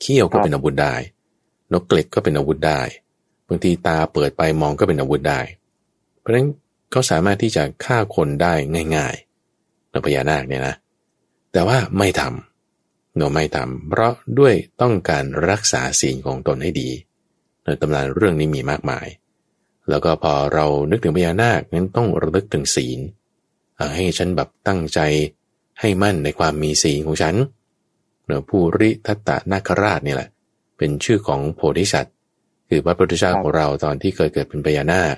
[0.00, 0.94] เขี้ยวก็เป็นอาวุธได้
[1.72, 2.80] นกเกล็ดก็เป็นอาวุธได้
[3.48, 5.40] บางทีตาเปิดไปมองก็เป็นอาวุธได้
[6.18, 6.48] เพราะฉะนั้น
[6.90, 8.52] เขาสามารถที่จะฆ่าคนได้
[8.96, 10.74] ง่ายๆนพญานาคเนี่ยนะ
[11.52, 12.49] แต่ว่าไม่ทำ
[13.16, 16.90] เนาไม่ทำเพราะด้วยต้องการรักษาศีลของตนให้ดี
[17.64, 19.06] ในตำนานเรื่องนี้มีมากมาย
[19.88, 22.98] แล้วก็พอเรานึกถึงพญานาคนั้นต้องระลึกถึงศีล
[23.94, 25.00] ให้ฉันแบบตั้งใจ
[25.80, 27.34] ให้มั่นในความมีศีลของฉัน
[28.24, 30.28] เนือผู้ริทัตตนาคราชนี่แหละ
[30.78, 32.14] เป็นชื่อของโพธิสัตว์
[32.68, 35.16] คือพระพุทธเจ้าของเราตอนที่เคยเกิดเป็นพญานาค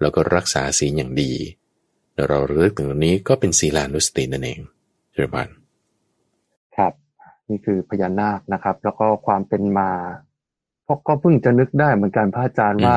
[0.00, 1.32] แล้วก็รักษาศีลอย่างดี
[2.28, 4.60] เราเลือกถึงตรงนี้ก็เป็นศีลานุสตินั่นเอง
[5.12, 5.48] เชิญพัน
[7.50, 9.90] นี่คือพญานาคนะครับ แล้วก็ความเป็นมา
[10.90, 12.96] ราะก็เพิ่งจะนึกได้เหมือนกันพระอาจารย์ว่า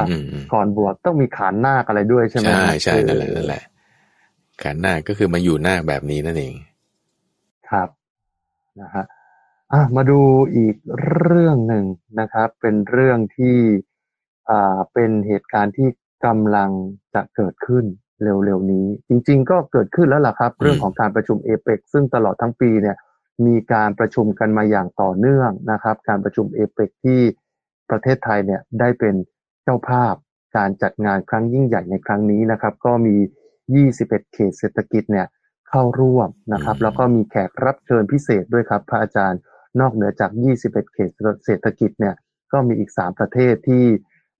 [0.53, 3.63] ก่อนบวชต้องมีขานนาคอะไรด้วยใช่ไหมใช่ใช่นั่นแหละนั่นแหละ
[4.63, 6.55] ขานนาคก็คือมาอยู่นาคแบบนี้นั่นเอง
[7.69, 7.89] ครับ
[8.81, 9.05] นะฮะ
[9.73, 10.19] อะมาดู
[10.55, 10.75] อีก
[11.23, 11.85] เรื่องหนึ่ง
[12.19, 13.57] นะครับ เป็นเรื่องที่
[14.49, 15.87] อ่าเป็นเหตุการณ์ที่
[16.25, 16.69] กำลัง
[17.15, 17.85] จะเกิดขึ้น
[18.23, 22.97] เร็วๆนี้ จริง ๆ ก็เกิดขึ้นแล้วล่ะครับ เรื่องของการประชุมเอเปกซึ่งตลอดทั้งปีเนี่ย
[23.45, 27.21] มีการประชุมกันมาอย่างต่อเนื่องนะครับ การประชุมเอเปกที่
[27.89, 29.15] ประเทศไทยเนี่ยได้เป็น
[29.63, 30.15] เจ้าภาพ
[30.57, 33.15] การจัดงานครั้งยิ่งใหญ่ในครั้งนี้นะครับ ก็มี
[33.79, 35.27] 21 เขตเศรษฐกิจเนี่ย
[35.69, 39.39] เข้าร่วมนะครับ แล้วก็มีแขกรับเชิญพิเศษด้วยครับ พระอาจารย์
[39.79, 40.31] นอกเหนือจาก
[40.63, 41.11] 21 เขต
[41.45, 42.15] เศรษฐกิจเนี่ย
[42.51, 43.85] ก็มีอีก 3 ประเทศที่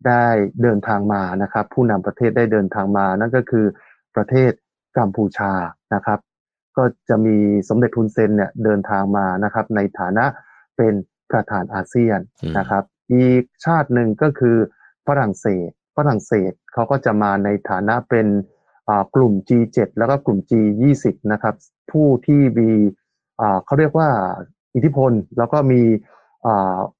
[0.08, 0.26] ได้
[0.62, 3.66] เดินทางมานะครับ ผู้นำประเทศได้เดินทางมานั่นก็คือ
[4.16, 4.52] ประเทศ
[4.98, 5.52] กัมพูชา
[5.94, 6.20] นะครับ
[6.78, 7.38] ก็จะมี
[7.70, 10.26] สมเด็จทุนเซนเนี่ยเดินทางมานะครับ ในฐานะ
[10.78, 10.94] เป็น
[11.32, 12.20] ประธานอาเซียน
[12.58, 14.58] นะครับ อีกชาติหนึ่งก็คือ
[15.08, 18.28] ฝรั่งเศสฝรั่งเศสเขาก็จะมาในฐานะเป็น
[19.16, 21.56] กลุ่ม G7 แล้วก็กลุ่ม G20 นะครับ
[21.92, 22.70] ผู้ที่มี
[23.66, 24.10] เขาเรียกว่า
[24.76, 25.82] อิทธิพล แล้วก็มี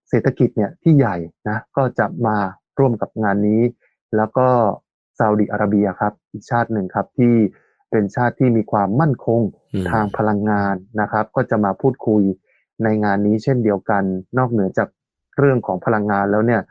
[0.10, 1.16] เศรษฐกิจเนี่ยที่ใหญ่
[1.50, 2.38] นะก็จะมา
[2.80, 3.62] ร่วมกับงานนี้
[4.18, 4.48] แล้วก็
[5.18, 7.34] ซาอุดิอาระเบียครับ อีกชาติหนึ่งครับที่
[7.94, 9.42] เป็นชาติที่มีความมั่นคง
[9.92, 12.24] ทางพลังงานนะครับ ก็จะมาพูดคุย
[12.84, 14.04] ในงานนี้เช่นเดียวกัน
[14.38, 14.90] นอกเหนือจาก
[15.40, 16.62] เรื่องของพลังงานแล้วเนี่ย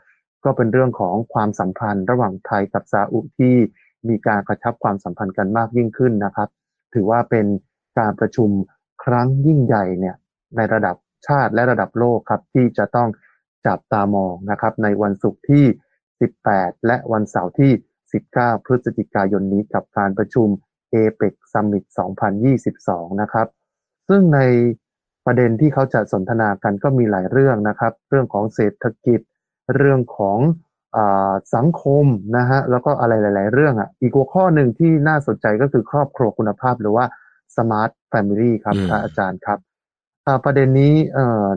[0.43, 3.55] ก็เป็นเรื่องของความสัมพันธ์ ระหว่างไทยกับซาอุที่
[4.09, 6.49] มีการกระชับความสัมพันธ์กันมากยิ่งขึ้นนะครับ
[6.93, 7.45] ถือว่าเป็น
[7.99, 8.49] การประชุม
[9.03, 10.15] ครั้งยิ่งใหญ่เนี่ย
[10.55, 10.95] ในระดับ
[11.27, 13.09] ชาติและระดับโลกครับที่จะต้อง
[13.67, 15.65] จับตามองนะครับในวันศุกร์ที่
[16.25, 17.71] 18 และวันเสาร์ที่
[18.19, 20.47] 19 พฤศจิกายนนี้กับการประชุม
[20.93, 21.83] APEC Summit
[22.53, 23.47] 2022 นะครับ
[24.07, 24.39] ซึ่งใน
[25.25, 29.19] ประเด็นที่เขาจะสนทนากันก็มีหลายเรื่องนะครับ เรื่องของเศรษฐกิจ
[29.75, 30.39] เรื่องของ
[30.95, 30.97] อ
[31.55, 32.05] สังคม
[32.37, 37.05] นะฮะ แล้วก็อะไรหลาย ๆ เรื่องอะ อีกหัวข้อหนึ่งที่น่าสนใจก็คือครอบครัวคุณภาพหรือว่า
[37.55, 39.59] Smart Family ครับพระอาจารย์ครับ
[40.43, 40.93] ประเด็นนี้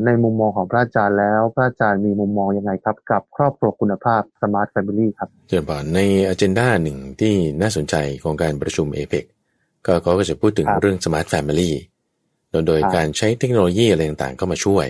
[0.07, 7.95] ในมุมมองของพระอาจารย์แล้ว พระอาจารย์มีมุมมองยังไงครับ กับครอบครัวคุณภาพ Smart Family ครับเจริญพรในอ g e n d a หนึ่งที่น่าสนใจ
[8.25, 9.25] ของการประชุมเอเปก
[9.87, 11.71] ก็เขาก็จะพูดถึงเรื่อง Smart Family
[12.51, 14.87] โดยโดยการใช้เทคโนโลยีอะไรต่างๆเข้ามาช่วย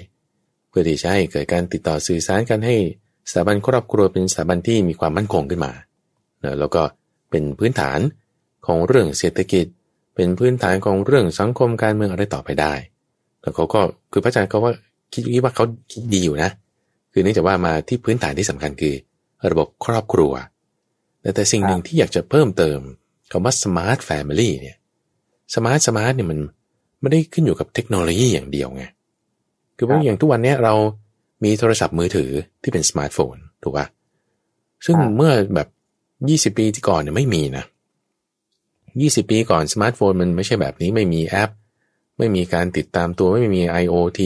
[0.68, 2.76] เพื่อที่จะให้เกิดการติดต่อสื่อสารกันให้
[3.30, 5.72] สถาบันครอบครัวเป็นสถาบันที่มีความมั่นคงขึ้นมา
[6.58, 6.82] แล้วก็
[7.30, 7.98] เป็นพื้นฐาน
[8.66, 9.66] ของเรื่องเศรษฐกิจ
[10.14, 12.74] เป็นพื้นฐานของเรื่องสังคมการเมืองอะไรต่อไปได้
[13.46, 13.80] แล้วเขาก็
[14.12, 14.72] คือพระอาจารย์เขาว่า
[15.12, 16.50] คิดว่าเขาคิดดีอยู่นะ
[17.12, 18.94] คือเนื่องจากว่ามาที่พื้นฐานที่สำคัญคือ
[19.50, 20.32] ระบบครอบครัว
[21.20, 22.78] แต่แต่สิ่งหนึ่งที่อยากจะเพิ่มเติม
[23.30, 24.76] คำว่า smart family เนี่ย
[25.54, 26.38] smart smart เนี่ยมัน
[27.00, 28.84] ไม่ได้ขึ้นอยู่กับเทคโนโลยีอย่างเดียวไง
[29.76, 30.74] คือว่าอย่างทุกวันนี้เรา
[31.44, 32.30] มีโทรศัพท์มือถือ
[32.62, 33.86] ที่เป็นสมาร์ทโฟนถูกป่ะ
[34.86, 35.68] ซึ่งเมื่อแบบ
[36.28, 37.64] ยี่สิบปีที่ก่อนเนี่ยไม่มีนะ
[39.00, 41.50] ยี่สิบปีก่อนสมาร์ทโฟนมันไม่ใช่แบบนี้ไม่มีแอป
[42.18, 44.20] ไม่มีการติดตามตัวไม่มี IoT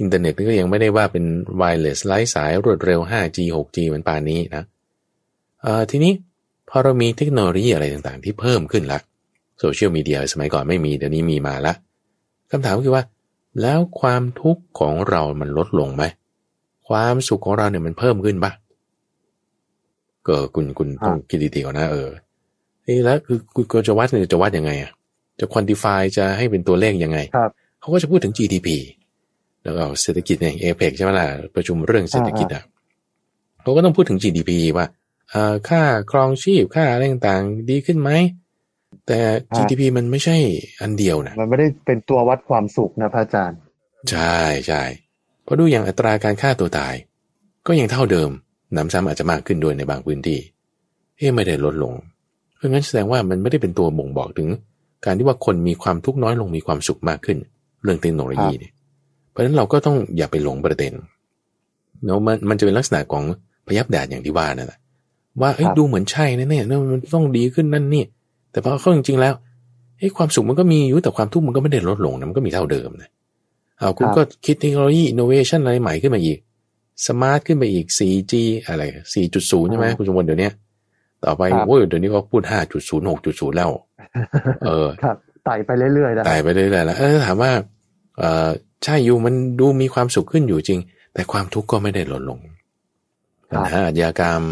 [0.00, 1.24] อินเทอร์เน็ตก็ยังไม่ได้ว่าเป็น
[1.56, 4.64] wireless ไร้สายรวดเร็ว 5G 6G เหมือนป่านนี้นะ
[5.90, 6.12] ทีนี้
[6.68, 8.98] พอเรามีเทคโนโลยีอะไรต่างๆ ที่เพิ่มขึ้นละ
[9.60, 11.72] โซเชียลมีเดียสมัยก่อนไม่มีเดี๋ยวนี้มีมาละ
[12.50, 13.04] คำถามคือว่า
[13.60, 16.04] แล้วความทุกข์ของเรามันลดลงไหม
[16.88, 18.52] ความสุขของเราเนี่ยมันเพิ่มขึ้นปะ
[20.26, 22.08] ก็คุณคุณต้องคิดดีๆก่อนนะเออ
[23.04, 23.38] แล้วคือ
[23.70, 24.92] คุณจะวัดเนี่ยจะวัดยังไงอะ
[25.40, 27.18] จะควอนติฟายจะให้เป็นตัวเลขยังไง
[27.80, 28.68] เขาก็จะพูดถึง GDP
[29.64, 32.64] แล้วก็เศรษฐกิจเนี่ยเอเปกใช่ไหมล่ะประชุมเรื่องเศรษฐกิจอะ
[33.62, 34.86] เขาก็ต้องพูดถึง GDP ว่า
[35.68, 38.10] ค่าครองชีพค่าอะไรต่างๆ ดีขึ้นไหม
[39.06, 39.20] แต่
[39.56, 40.36] GDP มันไม่ใช่
[40.80, 43.58] อันเดียวนะมันไม่ได้เป็นตัววัดความสุขนะพระอาจารย์
[44.10, 44.82] ใช่ใช่
[45.44, 46.94] เพราะดูอย่างอัตราการฆ่าตัวตาย
[47.66, 48.30] ก็ยังเท่าเดิม
[48.76, 50.38] น้ำซ้ำอาจจะมากขึ้นด้วยในบางพื้นที่
[51.16, 51.94] เฮ้ไม่ได้ลดลง
[52.56, 54.48] เพราะงั้นแสดงว่ามันไม่ได้เป็นตัวบ่งบอกถึง
[55.04, 57.38] การที่ว่าคนมีความทุกข์น้อยลงมีความสุขมากขึ้น
[57.82, 58.72] เรื่องเทคโนโลยีเนี่ย
[59.30, 60.92] เพราะฉะนั้นเราก็ต้องอย่าไปหลงประเด็น
[62.04, 63.24] เนาะมันมันจะเป็นลักษณะของ
[63.66, 64.78] พยับแดดอย่างที่ว่านั่นแหละ
[65.40, 68.04] ว่าเอ้ยดูเหมือนใช่นะเนี่ยมันต้องดีขึ้นนั่นนี่
[68.52, 69.34] แต่พอเข้าจริงๆแล้ว
[69.98, 73.10] เฮ้ยความสุขมันก็มีอยู่แต่ความทุกข์มันก็ไม่ได้ลดลงนะมันก็มีเท่าเดิมนะ
[73.78, 76.38] เอาคุณก็คิดเทคโนโลยีอินโนเวชันอะไรใหม่ขึ้นมาอีก
[77.06, 78.32] smart ขึ้นไปอีก 4G
[78.66, 78.82] อะไร
[79.24, 80.50] 4.0 ใช่ไหมคุณสมบัติเดี๋ยวนี้
[81.24, 83.70] ต่อไปโอ้ยเดี๋ยวนี้ก็พูด 5.0 6.0 แล้ว
[84.66, 87.52] เออครับไต่ไปเรื่อยๆนะไต่ไปเรื่อยๆแล้วเออถามว่า
[88.18, 88.48] เออ
[88.84, 90.80] ใช่อยู่มันดูมีความสุขขึ้นอยู่จริง
[91.14, 92.38] แต่ความทุกข์ก็ไม่ได้ลดลง
[93.50, 94.42] ปัญหาอาชญากรรม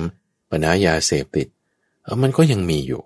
[0.51, 1.47] ปัญหายาเสพติด
[2.03, 3.03] เออมันก็ยังมีอยู่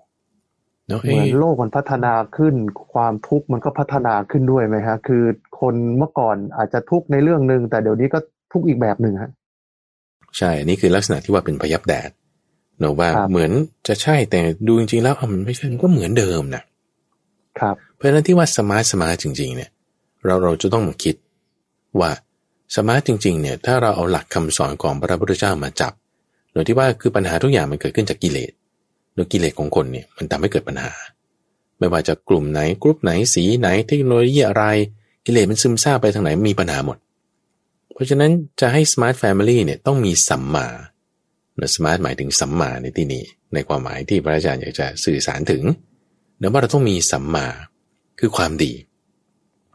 [0.87, 2.55] เเหมือนโลกมันพัฒนาขึ้น
[2.93, 5.23] ความทุกข์มันก็พัฒนาขึ้นด้วยไหมฮะ คือ
[5.59, 8.19] คนเมื่อก่อนอาจจะทุกข์ในเรื่องหนึ่งแต่เดี๋ยวนี้ก็
[8.53, 9.31] ทุกข์อีกแบบหนึ่งฮะ
[10.37, 12.09] ใช่ อันนี้คือลักษณะที่ว่าเป็นพยับแดด
[12.79, 13.51] เนอะว่าเหมือน
[13.87, 16.63] จะใช่แต่ดูจริงๆแล้วมันไม่ใช่มันก็เหมือนเดิมนะ
[17.59, 19.69] ครับ เพราะฉะนั้นที่ว่า smart smart จริง ๆ เนี่ย
[20.25, 21.15] เราเราจะต้องคิด
[21.99, 22.11] ว่า
[22.75, 25.93] smart จริง ๆ เนี่ย ถ้าเราเอาหลักคำสอนของพระพุทธเจ้ามาจับ
[26.53, 28.51] โดยที่ว่าคือปัญหาทุกอย่างมันเกิดขึ้นจากกิเลส
[29.15, 30.91] โดยกิเลสของคนเนี่ยมันทำให้เกิดปัญหา
[31.77, 34.63] ไม่ว่าจะกลุ่มไหนกลุ่มไหนสีไหนเทคโนโลยีอะไร
[35.25, 36.97] กิเลสมันซึมซาบไปทางไหนมีปัญหาหมด
[37.93, 40.67] เพราะฉะนั้นจะให้ smart family เนี่ยต้องมีสัมมา
[41.75, 45.63] smart หมายถึงสัมมาในที่นี้ ในความหมายที่พระอาจารย์อยากจะสื่อสารถึง
[46.37, 47.47] เนื่องว่าเราต้องมีสัมมา
[48.19, 48.73] คือความดี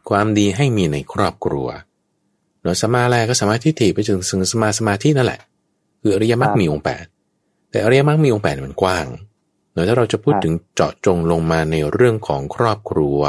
[0.09, 1.67] ความดีให้มีในครอบครัว
[2.61, 5.41] เนาะสมาแรกก็สมาธิฏฐิไปจนถึงสมาสมาธินั่นแหละ
[6.01, 7.05] คืออริยมรรคมีองค์แปด
[7.71, 9.05] แต่อริยมรรคมีองค์แปดมันกว้าง
[9.71, 13.19] เดี๋ยวถ้าเราจะพูดถึงเจาะจงลงมาในเรื่องของครอบครัว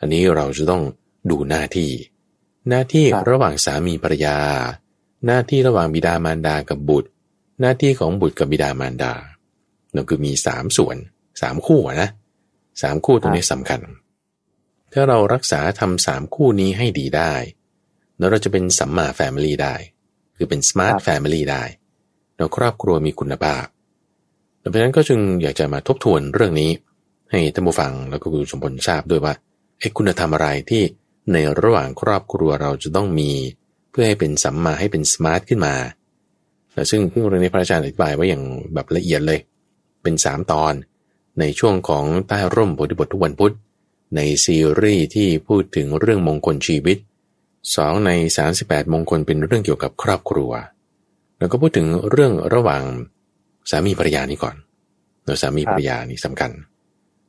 [0.00, 0.82] อันนี้เราจะต้อง
[1.30, 1.92] ดูหน้าที่
[2.68, 4.36] หน้าที่ระหว่างสามีภรรยา
[5.26, 7.08] หน้าที่ระหว่างบิดามารดากับบุตร
[7.60, 9.14] หน้าที่ของบุตรกับบิดามารดา
[9.92, 10.96] เราคือมีสามส่วน
[11.40, 12.10] สามคู่นะ
[12.82, 13.80] สามคู่ตรงนี้สำคัญ
[14.92, 17.32] ถ้าเรารักษาทำสามคู่นี้ให้ดีได้
[18.18, 19.74] แล้วเราจะเป็นสัมมา family ได้
[20.36, 21.62] คือเป็น smart family ได้
[22.36, 23.64] เราครอบครัวมีคุณภาพ
[24.62, 26.70] ดังนั้นก็จึงอยากจะมาทบทวนเรื่องนี้
[27.30, 29.34] ให้ท่านผู้ฟังแล้วก็คุณสมพลทราบด้วยว่า
[29.78, 30.82] ไอ้คุณธรรมอะไรที่
[31.32, 33.30] ในระหว่างครอบครัวเราจะต้องมี
[33.90, 35.97] เพื่อให้เป็นสัมมาให้เป็นสมาร์ทขึ้นมาแต่
[36.90, 38.42] ซึ่งเรื่องนี้พระอาจารย์อธิบายไว้อย่าง
[38.74, 39.40] แบบละเอียดเลย
[40.02, 40.74] เป็นสามตอน
[41.40, 43.54] ในช่วงของใต้ร่มโพธิบททุกวันพุธ
[44.16, 46.98] ในซีรีส์ที่พูดถึงเรื่องมงคลชีวิต
[47.76, 48.10] สองใน
[48.52, 50.50] 38 มงคลเป็นเรื่องเกี่ยวกับครอบครัว
[51.38, 52.82] แล้วก็พูดถึงเรื่องระหว่าง
[53.70, 54.56] สามีภรรยานี่ก่อน
[55.24, 56.50] เนสามีภรรยานี่สำคัญ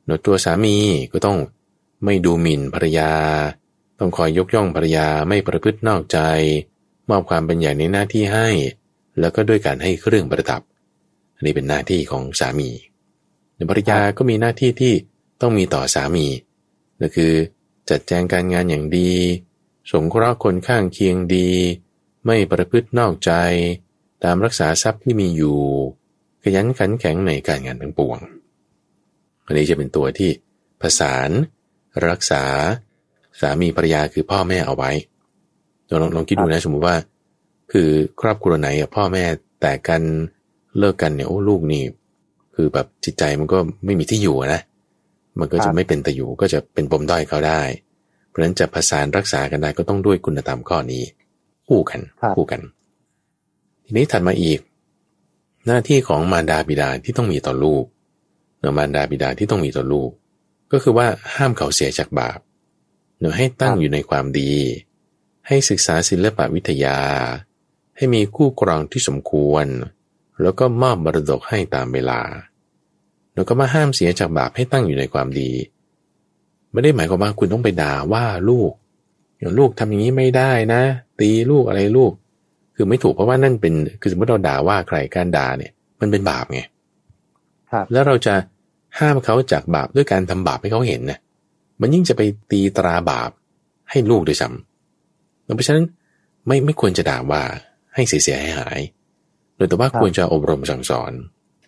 [0.04, 0.76] เนตัวสามี
[1.12, 1.38] ก็ต้อง
[2.04, 3.10] ไม่ดูหมิ่นภรรยา
[3.98, 6.18] ต้องคอยยกย่องภรรยาไม่ประพฤตินอกใจ
[7.10, 8.48] มอบความเป็นใหญ่ในหน้าที่ให้
[9.20, 10.62] แล้วก็ด้วยการให้เครื่องประดับ
[11.36, 12.70] อันนี้เป็นหน้าที่ของสามี
[13.70, 14.94] ภรรยาก็มีหน้าที่ที่
[15.40, 16.26] ต้องมีต่อสามี
[17.00, 17.32] นั่นคือ
[17.90, 19.12] จัดแจงการงานอย่างดี
[19.92, 21.48] สงเคราะห์คนข้างเคียงดี
[22.26, 23.32] ไม่ประพฤตินอกใจ
[24.24, 25.58] ตามรักษาทรัพย์ที่มีอยู่
[26.42, 28.18] ขยันขันแข็งในการงานทั้งปวง
[29.44, 30.30] อันนี้จะเป็นตัวที่
[30.80, 31.30] ผสาน
[32.08, 32.44] รักษา
[33.40, 34.90] สามีภรรยาคือพ่อแม่เอาไว้
[35.88, 36.96] ลองลองคิดดูนะสมมติว่า
[37.72, 37.90] คือ
[38.20, 39.24] ครอบครัวไหนพ่อแม่
[39.60, 40.02] แต่กัน
[40.78, 41.82] เลิกกันเนี่ยโอ้ลูกนี่
[42.54, 44.62] คือแบบจิตใจมันก็ไม่มีที่อยู่นะ
[45.38, 47.62] มันก็จะไม่เป็นแต่อยู่ก็จะเป็นปมด้อยเขาได้
[48.28, 51.04] เพราะนั้นจะผสานรักษากันได้ก็ต้องด้วยคุณธรรมข้อนี้
[51.68, 52.00] คู่กัน
[52.36, 52.60] คู่กัน
[53.84, 54.60] ทีนี้ถัดมาอีก
[55.66, 57.84] หน้าที่ของมารดาบิดาที่ต้องมีต่อลูก
[58.58, 60.10] เนื้อมารดาบิดาที่ต้องมีต่อลูก
[60.72, 62.38] ก็คือว่าห้ามเขาเสียจากบาป
[63.18, 64.52] เนื้อให้ตั้งอยู่ในความดี
[65.46, 66.96] ให้ศึกษาศิลปวิทยา
[68.00, 69.66] ให้มีคู่ครองที่สมควร
[70.42, 72.20] แล้วก็มอบบรดกให้ตามเวลา
[73.34, 75.50] แล้วก็มาห้ามเสียจากบาปให้ตั้งอยู่ในความดี
[76.72, 78.72] ไม่ได้หมายความว่าคุณต้องไปด่าว่าลูก
[79.38, 80.82] อย่างลูกทำอย่างนี้ไม่ได้นะ
[81.20, 82.12] ตีลูกอะไรลูก
[82.74, 86.60] คือไม่ถูกเพราะว่านั่นเป็นคือสมมติเราด่าว่าใครการด่าเนี่ยมันเป็นบาปไง
[87.70, 88.34] ครับแล้วเราจะ
[88.98, 91.18] ห้ามเขาจากบาปด้วยการทำบาปให้เขาเห็นนะ
[91.80, 93.30] มันยิ่งจะไปตีตราบาป
[93.90, 95.84] ให้ลูกด้วยซ้ำเพราะฉะนั้น
[96.46, 97.42] ไม่ไม่ควรจะด่าว่า
[97.94, 98.80] ให้เสียให้หาย
[99.56, 101.12] โดยแต่ว่าควรจะอบรมสั่งสอน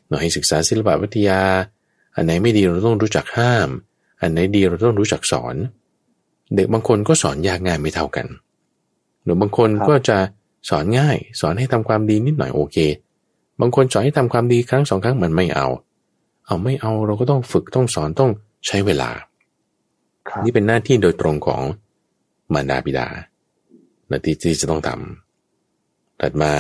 [0.08, 1.40] เราให้ศึกษาศิลปวิทยา
[2.14, 3.68] อันไหนไม่ดีเราต้องรู้จักห้าม
[4.20, 5.56] อันไหนดีเราต้องรู้จักสอน
[6.54, 8.26] เด็กบางคนก็สอนยากง่ายไม่เท่ากัน
[9.22, 10.18] หรือบางคนก็จะ
[10.68, 12.76] สอนง่าย สอนให้ทำความดีนิดหน่อยโอเค
[13.60, 15.66] บางคนสอนให้ทำความดีครั้งสองครั้งมันไม่เอา
[16.46, 18.30] เอาไม่เอาเราก็ต้องฝึกต้องสอนต้อง
[18.66, 19.10] ใช้เวลา
[20.44, 21.62] นี่เป็นหน้าที่โดยตรงของ
[22.52, 23.08] มารดาบิดา
[24.08, 25.31] หน้าที่ที่จะต้องทำ
[26.22, 26.54] ถัดมา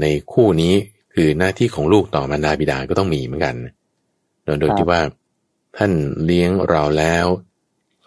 [0.00, 0.74] ในคู่นี้
[1.14, 3.56] คือหน้าที่ของลูกต่อมารดาบิดาก็ต้องมีเหมือนกัน
[4.60, 5.00] โดยที่ว่า
[5.76, 5.92] ท่าน
[6.24, 7.26] เลี้ยงเราแล้ว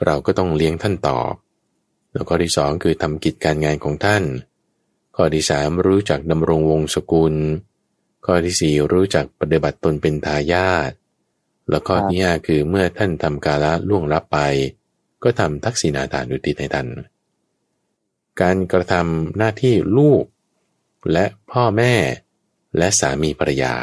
[0.06, 1.34] เราก็ต้องเลี้ยงท่านตอบ
[2.12, 4.24] แล้วข้อที่สองคือทำกิจการงานของท่าน
[5.16, 7.36] ข้อที่สามรู้จักดำรงวงศกุล
[8.26, 10.92] ข้อที่สี่รู้จักปฏิบัติตนเป็นทายาท
[11.70, 14.40] แล้วข้อที่ห้าคือเมื่อท่านทำกาละล่วงรับไป
[15.24, 16.88] ก็ทำทักษิณาทานุติให้ท่าน
[18.42, 20.24] การกระทำหน้าที่ลูก
[21.12, 21.94] และพ่อแม่
[22.78, 23.76] และสามีภรรยา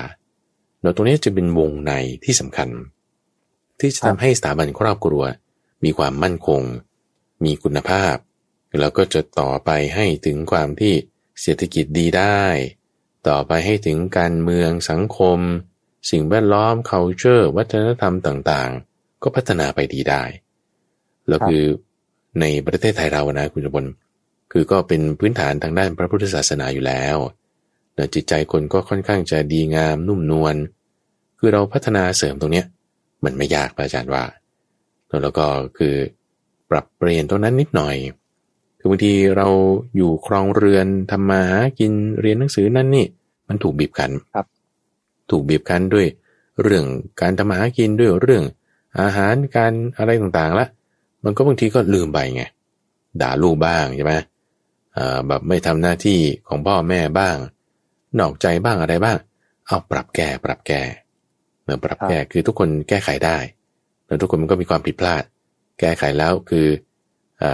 [0.81, 1.93] เราตรงนี้จะเป็นวงใน
[2.25, 2.69] ที่สำคัญ
[3.81, 5.23] ที่จะทำให้สถาบันครอบครัว
[5.85, 6.63] มีความมั่นคง
[7.45, 8.15] มีคุณภาพ
[8.79, 10.95] แล้วก็จะต่อไปให้ถึงความที่
[11.41, 12.43] เศรษฐกิจดีได้
[13.29, 15.39] ต่อไปให้ถึงการเมืองสังคม
[16.11, 20.23] สิ่งแวดล้อม culture วัฒนธรรมต่างๆ ก็พัฒนาไปดีได้
[21.29, 21.65] แล้วคือ
[22.41, 23.87] ในประเทศไทยเรานะคุณจบล
[24.53, 27.17] คือก็เป็นพื้นฐานทางด้านพระพุทธศาสนาอยู่แล้ว
[28.15, 30.55] จิตใจคนก็ค่อนข้างจะดีงามนุ่มนวล
[31.39, 32.67] คือเราพัฒนาเสริมตรงเนี้ย
[33.25, 34.25] มันไม่ยากอาจารย์ว่า
[35.23, 35.47] แล้วก็
[35.79, 35.95] คือ
[36.71, 37.97] ปรับเปลี่ยนตรงนั้นนิดหน่อย
[38.79, 39.49] คือบางทีเรา
[39.97, 43.07] อยู่ครองเรือนทำมาหากินเรียนหนังสือนั่นนี่
[43.49, 44.47] มันถูกบีบคั้นครับ
[45.31, 46.07] ถูกบีบคั้นด้วย
[46.63, 46.85] เรื่อง
[47.21, 48.45] การทำมาหากินด้วยเรื่อง
[49.01, 50.67] อาหารการอะไรต่างๆละ
[51.25, 52.43] มันก็บางทีก็ลืมไปไง
[53.21, 54.13] ด่าลูกบ้างใช่ไหม
[55.29, 57.37] แบบไม่ทำหน้าที่ของพ่อแม่บ้าง
[58.19, 59.19] นอกใจบ้างอะไรบ้าง
[59.67, 60.83] เอาปรับแก้ปรับแก้
[61.65, 63.39] เปรับแก้คือทุกคนแก้ไขได้
[64.07, 65.23] แล้วทุกคนมันก็มีความผิดพลาด
[65.81, 66.67] แก้ไขแล้วคือ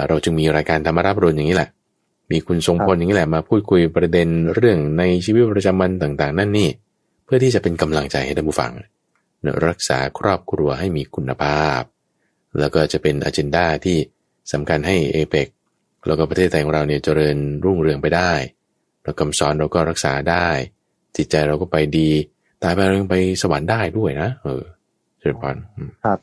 [0.09, 1.71] เราจึงมีรายการธรรมรับรุนอย่างนี้แหละ
[2.31, 6.69] มีคุณทรงพลอย่างนี้แหละมาพูดคุยประเด็นเรื่องในชีวิตประจำวันต่างๆ นั่นนี่
[7.25, 8.73] เพื่อที่จะเป็นกำลังใจให้ท่านผู้ฟัง
[9.67, 11.83] รักษาครอบครัวให้มีคุณภาพ
[12.59, 13.99] แล้วก็จะเป็นอ g e n d a ที่
[14.53, 15.49] สำคัญให้เอเปก
[16.07, 18.33] แล้วก็ประเทศไทยของเราเนี่ยเจริญรุ่งเรืองไปได้
[19.03, 20.49] เราคำสอนเราก็รักษาได้
[21.17, 22.11] จิตใจเราก็ไปดี
[22.63, 24.63] ตายไปเรายังไปสวรรค์ได้ด้วยนะ เออ
[25.19, 25.57] เชิญพร
[26.05, 26.19] ครับ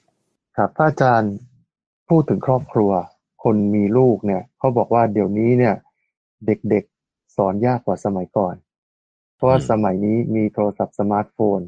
[0.57, 1.33] ครับพระอาจารย์
[2.09, 2.91] พูดถึงครอบครัว
[3.43, 5.75] คนมีลูกเนี่ยเขาบอกว่าเดี๋ยวนี้เนี่ย
[6.45, 8.55] เด็กๆสอนยากกว่าสมัยก่อน
[9.35, 11.59] เพราะว่าสมัยนี้มีโทรศัพท์สมาร์ทโฟน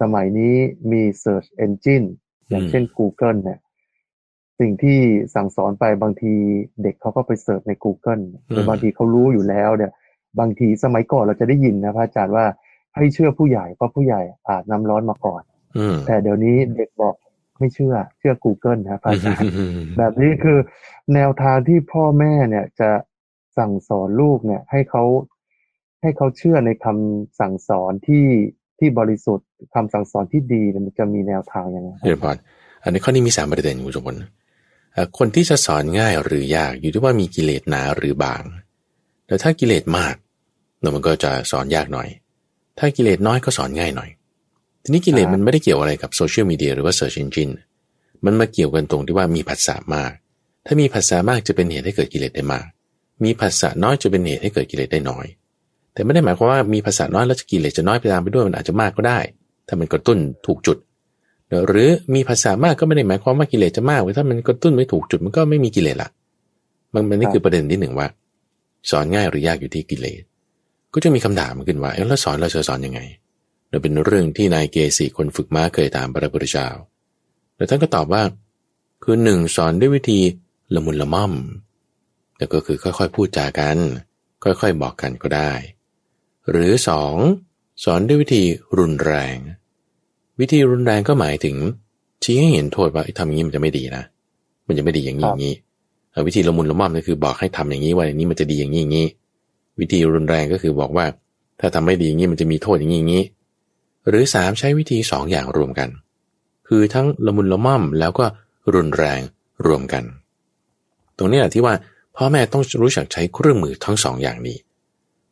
[0.00, 0.54] สมัยนี้
[0.92, 2.06] มี Search Engine
[2.48, 3.58] อย่างเช่น Google เนี่ย
[4.60, 4.98] สิ่งที่
[5.34, 6.32] สั่งสอนไปบางที
[6.82, 9.92] เด็กเขาก็ไป search ใน Google หรือบางทีเขารู้อยู่แล้วเนี่ย
[10.40, 12.46] บางทีสมัยก่อนเราจะได้ยินนะพระอาจารย์ว่า
[12.96, 15.42] ให้เชื่อผู้ใหญ่เพราะผู้ใหญ่อาบน้ำร้อนมาก่อน
[16.06, 17.14] แต่เดี๋ยวนี้เด็กบอก
[17.58, 19.50] ไม่เชื่อ เชื่อ Google นะพระอาจารย์
[19.98, 20.58] แบบนี้คือ
[21.14, 22.90] แนวทางที่พ่อแม่เนี่ยจะ
[23.58, 25.04] สั่งสอนลูกเนี่ย ให้เขา
[26.02, 28.26] ให้เขาเชื่อในคำสั่งสอนที่
[28.78, 32.36] ที่บริสุทธิ์คำสั่งสอนที่ดีมันจะมีแนวทางยังไงเดี๋ยวก่อน
[32.84, 34.18] อันนี้ข้อนี้มีสามประเด็นคุณสมบัติ
[35.18, 38.42] คนที่จะสอนง่ายหรือยากอยู่ที่ว่ามีกิเลสหนาหรือบาง
[39.26, 40.14] แต่ถ้ากิเลสมาก
[40.80, 42.08] เรามันก็จะสอนยากหน่อย
[42.78, 44.10] ถ้ากิเลสน้อยก็สอนง่ายหน่อย
[44.82, 47.50] ทีนี้กิเลสมันไม่ได้เกี่ยวอะไรกับโซเชียลมีเดียหรือว่า search engine
[48.24, 50.12] มันมาเกี่ยวกันตรงที่ว่ามีผัสสะมาก
[50.66, 52.66] ถ้ามีผัสสะมากจะเป็นเหตุให้เกิดกิเลสได้มาก
[53.24, 55.26] มีผัสสะน้อยจะเป็นเหตุให้เกิดกิเลสได้น้อย
[55.92, 59.18] แต่ไม่ได้หมายความว่ามีผัสสะน้อยแล้วจะกิเลสจะน้อยไปตามไปด้วยมันอาจจะมากก็ได้
[59.66, 60.76] ถ้ามันกระตุ้นถูกจุด
[61.66, 66.10] หรือมีผัสสะมากก็ไม่ได้หมายความว่ากิเลสจะมากถ้ามันกระตุ้นไม่ถูกจุดมันก็ไม่มีกิเลสละ
[66.94, 68.08] มันนี่คือประเด็นที่หนึ่งว่า
[68.90, 70.22] สอนง่ายหรือยากอยู่ที่กิเลส
[70.94, 73.00] ก็จะมีคำถามขึ้นว่าแล้วสอนเราจะสอนยังไง
[73.70, 76.68] เราเป็นเรื่องที่นายเกษีคนฝึกม้าเคยถามพระพุทธเจ้า
[77.56, 78.22] แล้วท่านก็ตอบว่า
[79.02, 80.20] คือหนึ่งสอนด้วยวิธี
[80.74, 81.32] ละมุนละม่อม
[82.38, 83.78] แล้วก็คือค่อยๆพูดจากัน
[84.44, 85.52] ค่อยๆบอกกันก็ได้
[86.50, 87.16] หรือสอง
[87.84, 88.42] สอนด้วยวิธี
[88.78, 89.36] รุนแรง
[90.40, 91.56] วิธีรุนแรงก็หมายถึง
[92.24, 94.04] ชี้ให้เห็นโทษว่าทำอย่างนี้มันจะไม่ดีนะ
[94.66, 95.54] มันจะไม่ดีอย่างนี้อย่างนี้
[96.26, 99.06] วิธีละมุนละม่อมก็คือบอกให้ทำอย่างนี้ว่าอย่างนี้มันจะดีอย่างนี้อย่างนี้
[99.80, 101.06] วิธีรุนแรงก็คือบอกว่า
[101.60, 103.24] ถ้าทำไม่ดีอย่างนี้มันจะมีโทษอย่างนี้อย่างนี้
[104.08, 105.88] หรือสามใช้วิธีสองอย่างรวมกัน
[106.68, 108.26] คือทั้งละมุนละม่อมแล้วก็
[108.74, 109.20] รุนแรง
[109.66, 110.04] รวมกัน
[111.18, 111.74] ตรงนี้แหละที่ว่า
[112.16, 114.58] พ่อแม่ต้องรู้จักใช้เครื่องมือทั้งสองอย่างนี้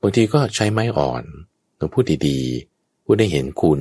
[0.00, 1.24] บางทีก็ใช้ไม้อ่อน
[1.78, 3.80] ต้องพูดดีๆพูดให้เห็นคุณ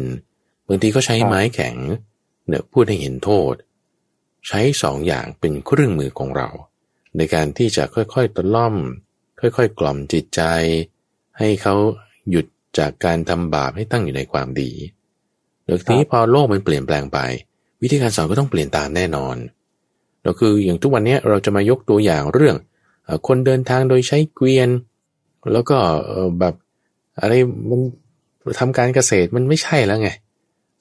[0.67, 1.75] บางทีก็ใช้ไม้แข็ง
[2.47, 3.53] เนี่ยพูดให้เห็นโทษ
[4.47, 6.49] ใช้สองอย่างเป็นเครื่องมือของเรา
[7.17, 8.75] ในการที่จะค่อยๆตะล่อม
[9.41, 10.41] ค่อยๆ กล่อมจิตใจ
[11.37, 11.75] ให้เขา
[12.29, 12.45] หยุด
[12.77, 14.71] จากการทำบาปให้ตั้งอยู่ในความดี
[15.63, 17.19] เดี๋ยวนี้พอโลกมันเปลี่ยนแปลงไป
[17.81, 19.35] วิธีการสอนก็ต้องเปลี่ยนตามแน่นอน
[20.23, 22.55] เราคืออย่างทุกวันนี้เราจะมายกตัวอย่างเรื่อง
[23.27, 24.69] คนเดินทางโดยใช้เกวียน
[25.53, 25.77] แล้วก็
[26.39, 26.55] แบบ
[27.19, 27.33] อะไร
[27.69, 27.81] มัน
[28.59, 30.09] ทำการเกษตรมันไม่ใช่แล้วไง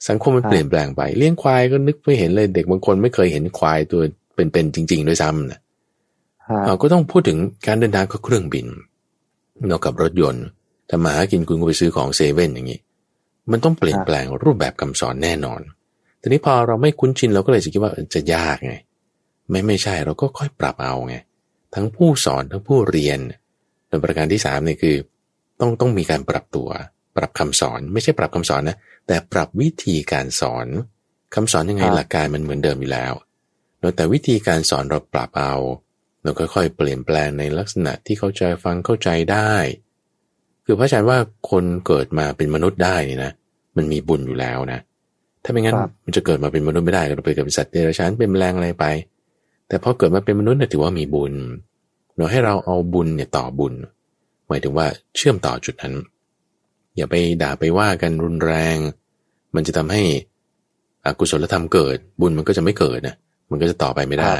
[0.07, 4.01] สังคมมันเปลี่ยนแปลงไปเลี้ยงควายก็นึกไม่เห็นเลยเด็กบางคนไม่เคยเห็นควายตัว
[4.35, 5.59] เป็นๆจริง ๆ ด้วยซ้ำนะ
[6.67, 7.37] เราก็ต้องพูดถึง
[7.67, 8.67] การเดินทางก็เครื่องบิน
[9.69, 10.45] นอกกับรถยนต์
[10.89, 12.79] ถ้ามาหากินคุณก็ไปซื้อของเซเว่นอย่างนี้
[13.51, 15.61] มันต้องเปลี่ยนแปลงรูปแบบคำสอนแน่นอน
[16.21, 18.75] ทีนี้พอเราไม่คุ้นชินเราก็เลยจะคิดว่าจะยากไง
[19.49, 21.15] ไม่ไม่ใช่เราก็ค่อยปรับเอาไง
[21.75, 23.19] ทั้งผู้สอนทั้งผู้เรียน
[23.89, 24.95] ในประการที่สามเนี่ยคือ
[25.59, 26.67] ต้องต้องมีการปรับตัว
[27.17, 28.77] ปรับคำสอน ไม่ใช่ปรับคำสอนนะ
[29.07, 30.67] แต่ปรับวิธีการสอน
[31.35, 33.13] คำสอนยังไงหลักการมันเหมือนเดิมอยู่แล้ว
[33.95, 35.53] แต่วิธีการสอนเราปรับเอา
[36.23, 39.53] เราค่อยๆเปลี่ยนแปลงในลักษณะที่เขาใจฟังเข้าใจได้
[40.65, 41.17] คือพระอาจารย์ว่า
[41.49, 43.31] คนเกิดมาเป็นมนุษย์ได้นี่นะ
[43.77, 44.79] มันมีบุญอยู่แล้วนะ
[45.43, 48.85] ถ้าไม่งั้นมันจะเกิดมาเป็นมนุษย์ไม่ได้เราไปเกิดเป็นสัตว์เดรัจฉานเป็นแมลงอะไรไป
[49.67, 51.33] แต่พอเกิดมาเป็นมนุษย์เนี่ยถือว่ามีบุญ
[52.15, 53.73] เราให้เราเอาบุญเนี่ยต่อบุญ
[54.47, 55.93] หมายถึงว่าเชื่อมต่อจุดนั้น
[56.97, 58.77] อย่าไปด่าไปว่ากันรุนแรง
[59.55, 60.03] มันจะทำให้
[61.05, 63.15] อกุศลธรรมเกิด บุญมันก็จะไม่เกิดนะ
[63.49, 64.37] มันก็จะต่อไปไม่ได้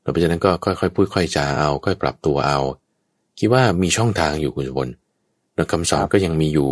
[0.00, 2.60] เพราะฉะนั้นก็ค่อยๆ พูดค่อยจาเอา ค่อยปรับตัวเอา
[3.38, 4.88] คิดว่ามีช่องทางอยู่คุณบน
[5.54, 6.70] เราคำสอนก็ยังมีอยู่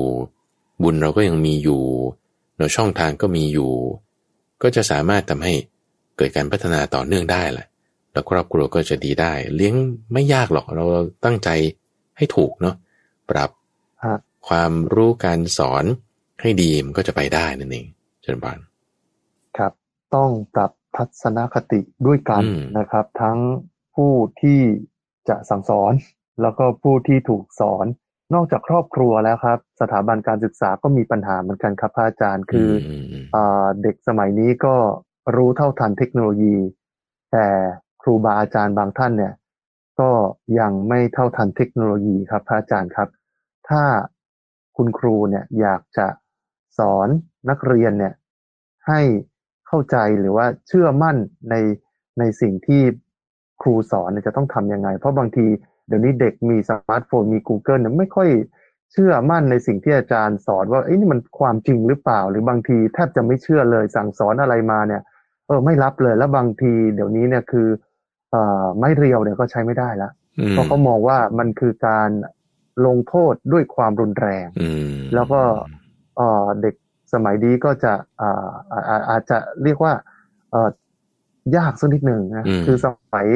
[0.82, 1.82] บุญเราก็ยังมีอยู่
[2.58, 3.70] เราช่องทางก็มีอยู่
[4.62, 5.54] ก็จะสามารถทำให้
[6.16, 7.66] เกิดการพัฒนาต่อเนื่องได้แหละ
[8.12, 9.74] แล้วครอบครัวก็จะดีได้ เลี้ยง
[10.12, 10.84] ไม่ยากหรอกเรา
[11.24, 11.48] ตั้งใจ
[12.16, 12.74] ให้ถูกเนาะ
[13.30, 13.50] ปรับ
[14.50, 15.84] ความรู้การสอน
[16.40, 17.86] ให้ดีมันก็จะไปได้นั่นเอง
[18.22, 18.58] เชิญบาน
[19.58, 19.72] ครับ
[20.14, 22.42] ต้องปรับทัศนคติด้วยกัน
[22.78, 23.38] นะครับ ทั้ง
[23.96, 24.60] ผู้ที่
[25.28, 25.92] จะสั่งสอน
[26.42, 27.86] แล้วก็ผู้ที่ถูกสอน
[28.34, 32.70] นอกจากครอบครัวแล้วครับ สถาบันการศึกษาก็มีปัญหาเหมือนกันครับอาจารย์คือ
[33.34, 33.38] อ
[33.82, 34.74] เด็กสมัยนี้ก็
[35.36, 36.56] รู้เท่าทันเทคโนโลยี
[37.32, 37.46] แต่
[38.02, 39.34] ครูบาอาจารย์บางท่านเนี่ย
[40.00, 40.10] ก็
[40.58, 43.08] ยังไม่เท่าทันเทคโนโลยีครับพระอาจารย์ครับ
[43.68, 43.82] ถ้า
[44.76, 46.06] คุณครูเนี่ยอยากจะ
[46.78, 47.08] สอน
[47.50, 48.14] นักเรียนเนี่ย
[48.88, 49.00] ให้
[49.66, 51.16] เข้าใจหรือว่าเชื่อมั่น
[51.50, 51.54] ใน
[52.18, 52.82] ในสิ่งที่
[53.62, 55.46] ครูสอนเนี่ยจะต้องทำยังไง เพราะบางที
[55.86, 58.28] เดี๋ยวนี้เด็กมีสมาร์ทโฟนมี Google เนี่ยไม่ค่อย
[58.92, 65.02] เชื่อมั่นในสิ่งที่อาจารย์สอนว่าเอ้นี่มันความจริงหรือเปล่า หรือบางทีแทบจะไม่เชื่อเลยสั่งสอนอะไรมาเนี่ย
[65.46, 67.68] เออไม่รับเลยแล้วบางทีเดี๋ยวนี้เนี่ยคือ
[68.30, 70.10] เอ่อไม่เรียวเนี่ยก็ใช้ไม่ได้ละ
[70.50, 72.10] เพราะเขามองว่ามันคือการ
[72.86, 74.46] ลงโทษด้วยความรุนแรง
[75.14, 75.40] แล้วก็
[76.16, 76.74] เอ่อเด็ก
[77.12, 78.48] สมัยนี้ก็จะอ่า
[79.10, 79.92] อาจจะเรียกว่า
[80.50, 80.68] เอ่อ
[81.56, 83.26] ยากสักนิดหนึ่งนะคือสมัย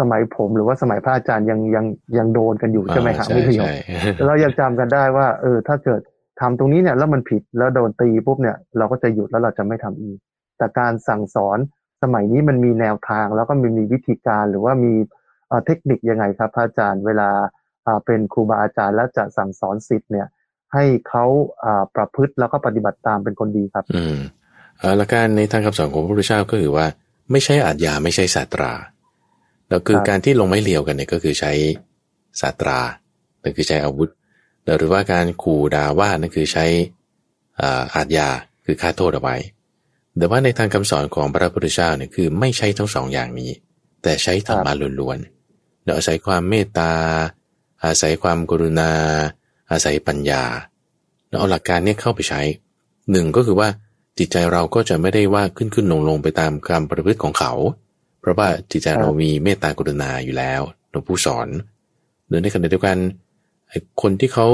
[0.00, 1.86] สมัยผมหรือว่าสมัยพระอาจารย์ยังยัง
[2.18, 3.64] ยังโดนกันอยู่ใช่ไหมครับไม่เพียง
[4.26, 6.00] เรายังจำกันได้ว่า เออ ถ้าเกิด
[6.40, 10.18] ทำตรงนี้เนี่ย แล้วมันผิดแล้วโดนตีปุ๊บเนี่ย เราก็จะหยุดแล้วเราจะไม่ทำอีก
[10.58, 11.58] แต่การสั่งสอน
[12.02, 14.92] สมัยนี้มันมีแนวทางแล้วก็มีมีวิธีการหรือว่ามี
[15.66, 17.28] เทคนิคยังไงครับพระอาจารย์เวลา
[18.06, 20.26] เป็นครูบาอาจารย์แล้วจะสั่งสอนสิทธิ์เนี่ย
[20.74, 21.24] ให้เขา
[21.94, 24.16] ประพฤติแล้วก็ปฏิบัติตามเป็นคนดีครับ อืม
[24.96, 26.86] หลักการในทางคำสอนของพระพุทธเจ้าก็คือว่า
[27.30, 28.72] ไม่ใช่อาจยาไม่ใช่ศาสตรา
[29.68, 31.52] แล้วคือการที่ลงไม้เลียวกันเนี่ยก็คือใช้
[32.40, 32.78] สาสตรา
[33.42, 34.08] นั่นคือใช้อาวุธ
[34.78, 36.66] หรือว่าการขู่ด่าว่านั่นคือใช้
[37.94, 38.28] อาทยา
[38.64, 39.36] คือฆ่าโทษเอาไว้
[40.18, 43.50] แต่ว่าในทางคำสอนของพระพุทธเจ้าเนี่ยคือไม่ใช้ทั้งสองอย่างนี้
[44.02, 46.92] แต่ใช้ธรรมะล้วนๆเราอาศัยความเมตตา
[47.84, 48.90] อาศัยความกรุณา
[49.70, 50.42] อาศัยปัญญา
[51.28, 52.40] เราเอาหลักการนี้เข้าไปใช้
[53.10, 53.68] หนึ่งก็คือว่า
[54.18, 57.52] จิตใจเราก็จะไม่ได้ว่าขึ้นขึ้นลงลงไปตามการประพฤติของเขา
[58.20, 60.60] เพราะว่าจิตใจเรามีเมตตากรุณาอยู่แล้ว
[60.90, 61.48] หลวงผู้สอน
[62.26, 62.98] หรือในขณะเดียวกัน
[64.02, 64.46] คนที่เขา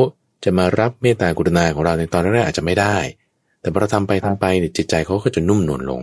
[0.44, 2.96] จะมารับเมตตากรุณาของเราในตอนแรกอาจจะไม่ได้
[3.60, 4.46] แต่พอเราทำไปทำไป
[4.76, 6.02] จิตใจเขาก็จะนุ่มนวลลง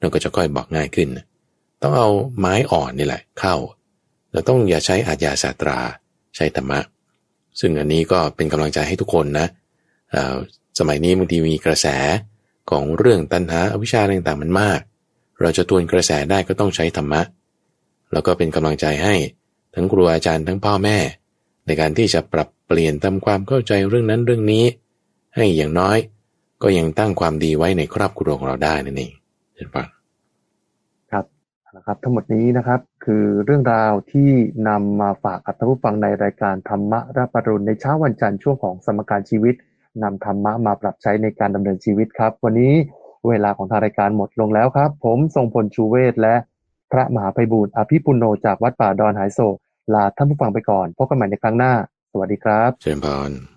[0.00, 1.08] เราก็จะค่อยบอกง่ายขึ้น
[1.82, 3.54] ต้องเอาไม้อ่อนนี่แหละ เข้า
[4.32, 5.78] เราต้องอย่าใช้อาญาศาสตรา
[6.36, 6.80] ใช้ธรรมะ
[7.60, 9.46] ซึ่งอันนี้ก็เป็นกำลังใจให้ทุกคนนะ
[10.78, 11.86] สมัยนี้บางทีมีกระแส
[12.70, 14.80] ของเรื่องตัณหาอวิชชาต่างๆมันมาก
[15.40, 17.22] เราจะตวนกระแสได้ก็ต้องใช้ธรรมะ
[18.12, 19.14] แล้วก็เป็นกำลังใจให้
[19.74, 20.98] ทั้งครูอาจารย์ทั้งพ่อแม่
[21.66, 24.64] ในการที่จะปรับเปลี่ยนทำความเข้าใจเรื่องนั้นเรื่องนี้
[25.36, 25.98] ให้อย่างน้อย
[26.62, 29.12] ก็ยังตั้งความดีไว้ในครอบครัวของเราได้นั่นเอง
[29.54, 29.84] เห็นปะ
[31.76, 34.30] นะครับทั้งหมดนี้นะครับ คือเรื่องราวที่
[34.68, 39.54] นำมาฝากกับท่านผู้ฟังในรายการธรรมะรับปรุณในเช้าวันจันทร์ช่วงของสมการชีวิต
[40.02, 42.72] นำธรรมะมาปรับใช้ในการดำเนินชีวิตครับ วันนี้
[43.28, 46.34] เวลาของทางรายการหมดลงแล้วครับ ผมทรงพลชูเวศและ
[46.92, 49.40] พระมหาไพบูรณ์อภิปุโนจากวัดป่าดอนหายโศ
[49.94, 51.72] ลาท่านผู้ฟังไปก่อน พบกันใหม่ในครั้งหน้า
[52.12, 53.55] สวัสดีครับ เชิญพาน